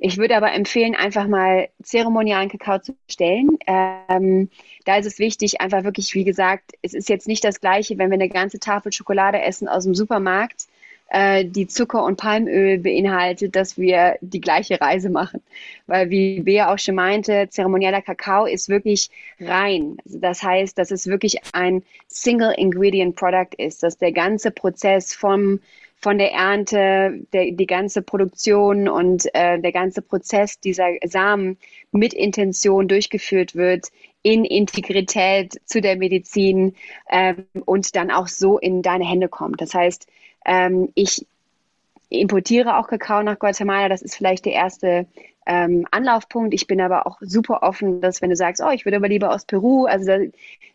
[0.03, 3.59] Ich würde aber empfehlen, einfach mal zeremonialen Kakao zu stellen.
[3.67, 4.49] Ähm,
[4.87, 8.11] da ist es wichtig, einfach wirklich, wie gesagt, es ist jetzt nicht das Gleiche, wenn
[8.11, 10.69] wir eine ganze Tafel Schokolade essen aus dem Supermarkt,
[11.11, 15.43] äh, die Zucker und Palmöl beinhaltet, dass wir die gleiche Reise machen.
[15.87, 19.97] Weil, wie Bea auch schon meinte, zeremonieller Kakao ist wirklich rein.
[20.05, 25.15] Also das heißt, dass es wirklich ein Single Ingredient Product ist, dass der ganze Prozess
[25.15, 25.61] vom
[26.03, 31.59] von der Ernte, der, die ganze Produktion und äh, der ganze Prozess dieser Samen
[31.93, 33.89] mit Intention durchgeführt wird,
[34.23, 36.75] in Integrität zu der Medizin
[37.11, 39.61] ähm, und dann auch so in deine Hände kommt.
[39.61, 40.07] Das heißt,
[40.45, 41.27] ähm, ich
[42.09, 43.89] importiere auch Kakao nach Guatemala.
[43.89, 45.07] Das ist vielleicht der erste
[45.47, 46.53] ähm, Anlaufpunkt.
[46.55, 49.33] Ich bin aber auch super offen, dass wenn du sagst, oh, ich würde aber lieber
[49.33, 50.19] aus Peru, also da,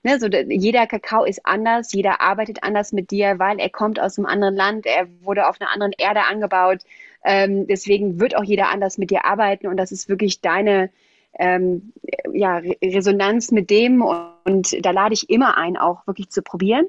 [0.03, 3.99] ne, so, da, jeder Kakao ist anders, jeder arbeitet anders mit dir, weil er kommt
[3.99, 6.79] aus einem anderen Land, er wurde auf einer anderen Erde angebaut.
[7.23, 10.89] Ähm, deswegen wird auch jeder anders mit dir arbeiten und das ist wirklich deine
[11.37, 11.91] ähm,
[12.31, 16.85] ja, Resonanz mit dem und, und da lade ich immer ein, auch wirklich zu probieren.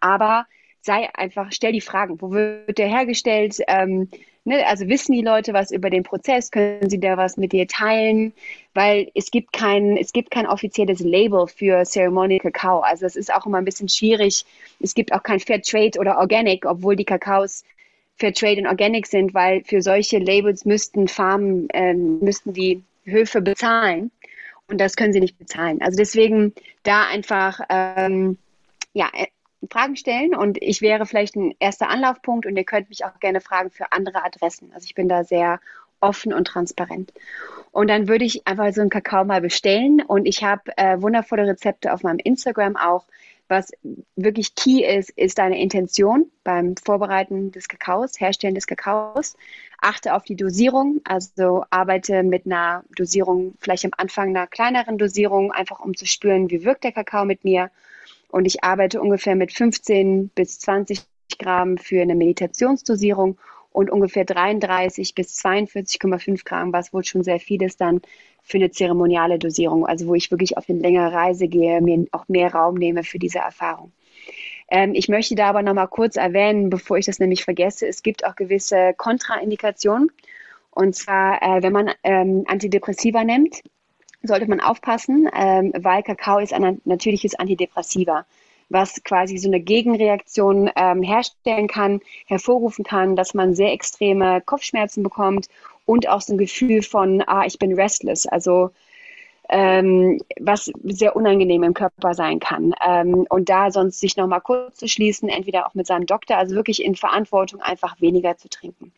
[0.00, 0.46] Aber
[0.88, 2.18] sei einfach, stell die Fragen.
[2.18, 3.58] Wo wird der hergestellt?
[3.68, 4.08] Ähm,
[4.44, 6.50] ne, also wissen die Leute was über den Prozess?
[6.50, 8.32] Können sie da was mit dir teilen?
[8.72, 12.80] Weil es gibt kein, es gibt kein offizielles Label für Ceremonial Kakao.
[12.80, 14.46] Also es ist auch immer ein bisschen schwierig.
[14.80, 17.64] Es gibt auch kein Fair Trade oder Organic, obwohl die Kakaos
[18.16, 23.42] Fair Trade und Organic sind, weil für solche Labels müssten Farmen, äh, müssten die Höfe
[23.42, 24.10] bezahlen.
[24.68, 25.82] Und das können sie nicht bezahlen.
[25.82, 28.38] Also deswegen da einfach ähm,
[28.94, 29.10] ja,
[29.70, 33.40] Fragen stellen und ich wäre vielleicht ein erster Anlaufpunkt und ihr könnt mich auch gerne
[33.40, 34.70] fragen für andere Adressen.
[34.72, 35.60] Also ich bin da sehr
[36.00, 37.12] offen und transparent.
[37.72, 41.46] Und dann würde ich einfach so einen Kakao mal bestellen und ich habe äh, wundervolle
[41.46, 43.06] Rezepte auf meinem Instagram auch.
[43.48, 43.72] Was
[44.14, 49.36] wirklich key ist, ist deine Intention beim Vorbereiten des Kakaos, Herstellen des Kakaos.
[49.80, 55.50] Achte auf die Dosierung, also arbeite mit einer Dosierung, vielleicht am Anfang einer kleineren Dosierung,
[55.50, 57.70] einfach um zu spüren, wie wirkt der Kakao mit mir
[58.28, 61.00] und ich arbeite ungefähr mit 15 bis 20
[61.38, 63.38] Gramm für eine Meditationsdosierung
[63.70, 68.00] und ungefähr 33 bis 42,5 Gramm, was wohl schon sehr viel ist, dann
[68.42, 72.28] für eine zeremoniale Dosierung, also wo ich wirklich auf eine längere Reise gehe, mir auch
[72.28, 73.92] mehr Raum nehme für diese Erfahrung.
[74.70, 78.24] Ähm, ich möchte da aber nochmal kurz erwähnen, bevor ich das nämlich vergesse, es gibt
[78.26, 80.10] auch gewisse Kontraindikationen.
[80.70, 83.62] Und zwar, äh, wenn man ähm, Antidepressiva nimmt,
[84.22, 88.26] sollte man aufpassen, ähm, weil Kakao ist ein natürliches Antidepressiva,
[88.68, 95.02] was quasi so eine Gegenreaktion ähm, herstellen kann, hervorrufen kann, dass man sehr extreme Kopfschmerzen
[95.02, 95.48] bekommt
[95.86, 98.70] und auch so ein Gefühl von, ah, ich bin restless, also
[99.48, 102.74] ähm, was sehr unangenehm im Körper sein kann.
[102.86, 106.54] Ähm, und da sonst sich nochmal kurz zu schließen, entweder auch mit seinem Doktor, also
[106.54, 108.92] wirklich in Verantwortung einfach weniger zu trinken.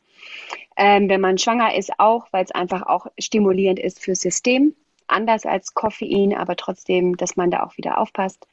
[0.76, 4.74] Ähm, wenn man schwanger ist, auch, weil es einfach auch stimulierend ist fürs System
[5.10, 8.46] anders als Koffein, aber trotzdem, dass man da auch wieder aufpasst,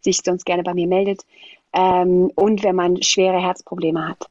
[0.00, 1.24] sich sonst gerne bei mir meldet.
[1.72, 4.28] Ähm, und wenn man schwere Herzprobleme hat.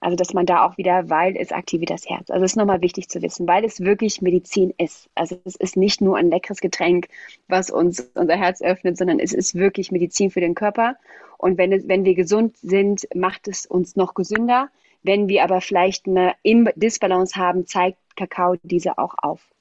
[0.00, 2.28] Also, dass man da auch wieder, weil es aktiviert das Herz.
[2.28, 5.08] Also, das ist nochmal wichtig zu wissen, weil es wirklich Medizin ist.
[5.14, 7.08] Also, es ist nicht nur ein leckeres Getränk,
[7.48, 10.96] was uns unser Herz öffnet, sondern es ist wirklich Medizin für den Körper.
[11.38, 14.68] Und wenn, es, wenn wir gesund sind, macht es uns noch gesünder.
[15.02, 16.34] Wenn wir aber vielleicht eine
[16.76, 19.53] Disbalance haben, zeigt Kakao diese auch auf.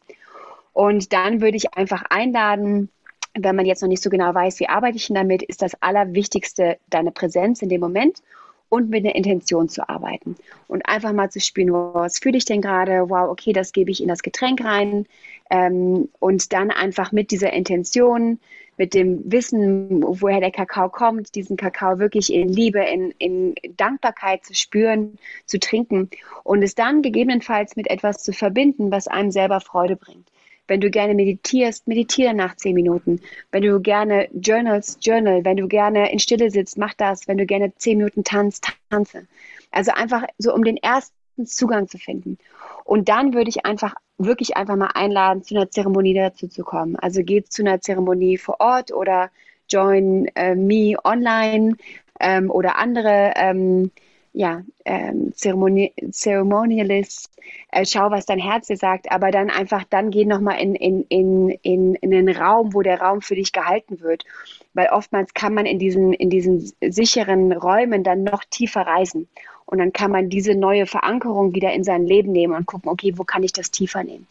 [0.74, 2.90] Und dann würde ich einfach einladen,
[3.36, 5.82] wenn man jetzt noch nicht so genau weiß, wie arbeite ich denn damit, ist das
[5.82, 8.22] Allerwichtigste deine Präsenz in dem Moment
[8.70, 10.36] und mit einer Intention zu arbeiten.
[10.68, 13.10] Und einfach mal zu spüren, was fühle ich denn gerade?
[13.10, 15.06] Wow, okay, das gebe ich in das Getränk rein.
[15.50, 18.40] Ähm, und dann einfach mit dieser Intention,
[18.78, 24.44] mit dem Wissen, woher der Kakao kommt, diesen Kakao wirklich in Liebe, in, in Dankbarkeit
[24.44, 26.10] zu spüren, zu trinken
[26.44, 30.28] und es dann gegebenenfalls mit etwas zu verbinden, was einem selber Freude bringt.
[30.68, 33.20] Wenn du gerne meditierst, meditiere nach zehn Minuten.
[33.52, 35.44] Wenn du gerne journals, journal.
[35.44, 37.28] Wenn du gerne in Stille sitzt, mach das.
[37.28, 39.28] Wenn du gerne zehn Minuten tanzt, tanze.
[39.72, 42.38] Also einfach so, um den ersten Zugang zu finden.
[42.86, 46.96] Und dann würde ich einfach wirklich einfach mal einladen, zu einer Zeremonie dazu zu kommen.
[46.96, 49.32] Also geht zu einer Zeremonie vor Ort oder
[49.68, 51.76] join äh, me online,
[52.20, 53.92] ähm, oder andere ähm,
[54.34, 57.30] ja, ähm, Zeremoni Ceremonialist,
[57.72, 61.04] äh, schau, was dein Herz dir sagt, aber dann einfach, dann geh nochmal in, in,
[61.04, 64.26] in, in, in den Raum, wo der Raum für dich gehalten wird.
[64.74, 69.28] Weil oftmals kann man in diesen, in diesen sicheren Räumen dann noch tiefer reisen.
[69.66, 73.14] Und dann kann man diese neue Verankerung wieder in sein Leben nehmen und gucken, okay,
[73.18, 74.28] wo kann ich das tiefer nehmen?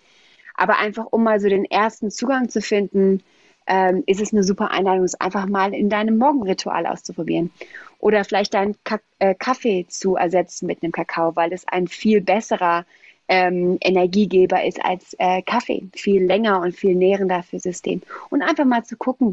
[0.54, 3.22] Aber einfach, um mal so den ersten Zugang zu finden,
[3.66, 7.50] ähm, ist es eine super Einladung, es einfach mal in deinem Morgenritual auszuprobieren.
[7.98, 12.20] Oder vielleicht deinen Ka äh, Kaffee zu ersetzen mit einem Kakao, weil es ein viel
[12.20, 12.84] besserer
[13.28, 15.84] ähm, Energiegeber ist als äh, Kaffee.
[15.94, 18.02] Viel länger und viel nährender für System.
[18.30, 19.32] Und einfach mal zu gucken,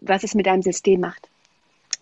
[0.00, 1.28] was es mit deinem System macht.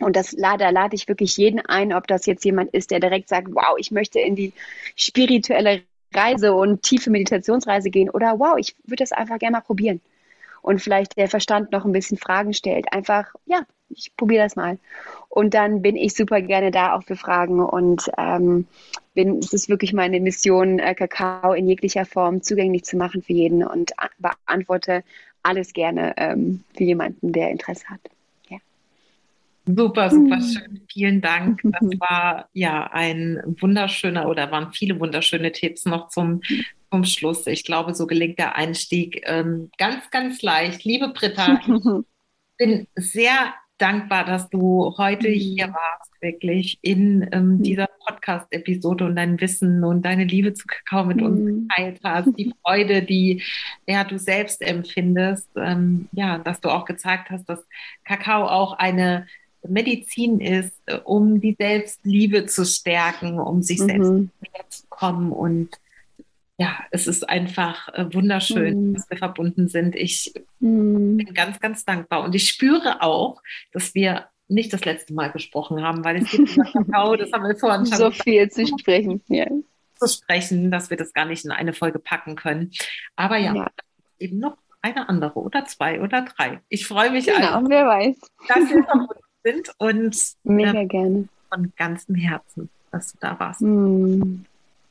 [0.00, 3.28] Und das, da lade ich wirklich jeden ein, ob das jetzt jemand ist, der direkt
[3.28, 4.52] sagt, wow, ich möchte in die
[4.94, 5.82] spirituelle
[6.14, 10.00] Reise und tiefe Meditationsreise gehen oder wow, ich würde das einfach gerne mal probieren.
[10.68, 12.92] Und vielleicht der Verstand noch ein bisschen Fragen stellt.
[12.92, 14.76] Einfach, ja, ich probiere das mal.
[15.30, 18.66] Und dann bin ich super gerne da auch für Fragen und ähm,
[19.14, 23.32] bin, es ist wirklich meine Mission, äh, Kakao in jeglicher Form zugänglich zu machen für
[23.32, 25.04] jeden und beantworte
[25.42, 28.00] alles gerne ähm, für jemanden, der Interesse hat.
[29.74, 30.42] Super, super hm.
[30.42, 30.80] schön.
[30.90, 31.60] Vielen Dank.
[31.62, 36.40] Das war ja ein wunderschöner oder waren viele wunderschöne Tipps noch zum,
[36.90, 37.46] zum Schluss.
[37.46, 40.84] Ich glaube, so gelingt der Einstieg ähm, ganz, ganz leicht.
[40.84, 45.74] Liebe Britta, ich bin sehr dankbar, dass du heute hier hm.
[45.74, 47.62] warst, wirklich in ähm, hm.
[47.62, 52.52] dieser Podcast-Episode und dein Wissen und deine Liebe zu Kakao mit uns geteilt hast, die
[52.62, 53.42] Freude, die
[53.86, 57.64] ja, du selbst empfindest, ähm, ja, dass du auch gezeigt hast, dass
[58.04, 59.26] Kakao auch eine
[59.66, 63.86] Medizin ist, äh, um die Selbstliebe zu stärken, um sich mhm.
[63.86, 65.32] selbst näher zu kommen.
[65.32, 65.78] Und
[66.58, 68.94] ja, es ist einfach äh, wunderschön, mhm.
[68.94, 69.94] dass wir verbunden sind.
[69.94, 71.16] Ich mhm.
[71.16, 72.24] bin ganz, ganz dankbar.
[72.24, 73.40] Und ich spüre auch,
[73.72, 77.56] dass wir nicht das letzte Mal gesprochen haben, weil es gibt Kakao, das haben wir
[77.56, 77.96] vorhin schon.
[77.96, 79.46] So viel zu sprechen, ja.
[79.94, 82.72] Zu sprechen, dass wir das gar nicht in eine Folge packen können.
[83.14, 83.70] Aber ja, ja.
[84.18, 86.60] eben noch eine andere oder zwei oder drei.
[86.68, 88.16] Ich freue mich genau, einfach, wer weiß.
[88.48, 93.60] dass wir verbunden sind und mega äh, gerne von ganzem Herzen, dass du da warst.
[93.60, 94.44] Hm.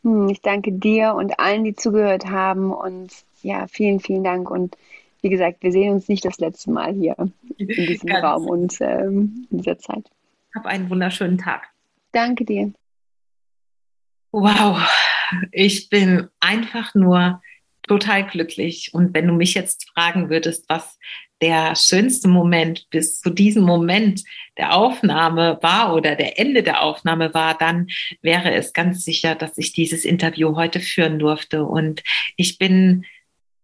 [0.04, 4.78] Hm, ich danke dir und allen, die zugehört haben und ja, vielen, vielen Dank und
[5.22, 7.16] wie gesagt, wir sehen uns nicht das letzte Mal hier
[7.58, 10.06] in diesem Ganz Raum und ähm, in dieser Zeit.
[10.54, 11.68] Hab einen wunderschönen Tag.
[12.12, 12.72] Danke dir.
[14.32, 14.80] Wow,
[15.52, 17.42] ich bin einfach nur
[17.84, 18.92] total glücklich.
[18.94, 20.98] Und wenn du mich jetzt fragen würdest, was
[21.42, 24.24] der schönste Moment bis zu diesem Moment
[24.58, 27.88] der Aufnahme war oder der Ende der Aufnahme war, dann
[28.22, 31.64] wäre es ganz sicher, dass ich dieses Interview heute führen durfte.
[31.66, 32.04] Und
[32.36, 33.06] ich bin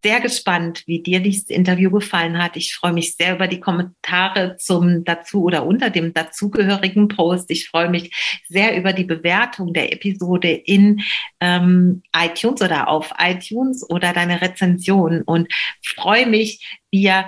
[0.03, 2.57] sehr gespannt, wie dir dieses Interview gefallen hat.
[2.57, 7.49] Ich freue mich sehr über die Kommentare zum dazu oder unter dem dazugehörigen Post.
[7.49, 11.01] Ich freue mich sehr über die Bewertung der Episode in
[11.39, 15.47] ähm, iTunes oder auf iTunes oder deine Rezension und
[15.82, 17.26] freue mich, dir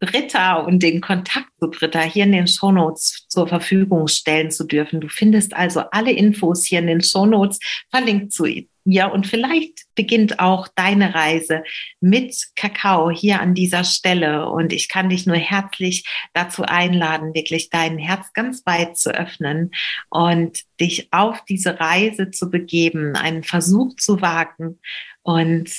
[0.00, 5.00] Britta und den Kontakt zu Britta hier in den Shownotes zur Verfügung stellen zu dürfen.
[5.00, 7.58] Du findest also alle Infos hier in den Shownotes
[7.90, 9.12] verlinkt zu ihr.
[9.12, 11.62] Und vielleicht beginnt auch deine Reise
[12.00, 14.48] mit Kakao hier an dieser Stelle.
[14.48, 19.72] Und ich kann dich nur herzlich dazu einladen, wirklich dein Herz ganz weit zu öffnen
[20.10, 24.78] und dich auf diese Reise zu begeben, einen Versuch zu wagen.
[25.22, 25.70] Und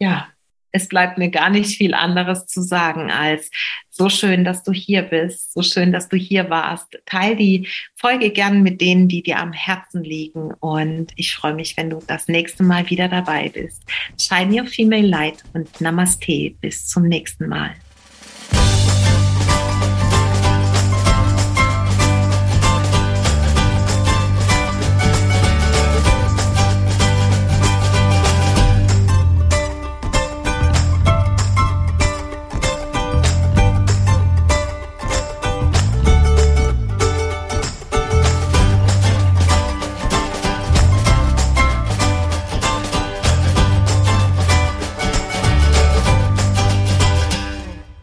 [0.00, 0.28] ja,
[0.72, 3.50] es bleibt mir gar nicht viel anderes zu sagen als
[3.90, 6.98] so schön, dass du hier bist, so schön, dass du hier warst.
[7.04, 7.66] Teil die
[7.96, 12.00] Folge gern mit denen, die dir am Herzen liegen und ich freue mich, wenn du
[12.06, 13.82] das nächste Mal wieder dabei bist.
[14.20, 16.54] Shine your female light und Namaste.
[16.60, 17.74] Bis zum nächsten Mal.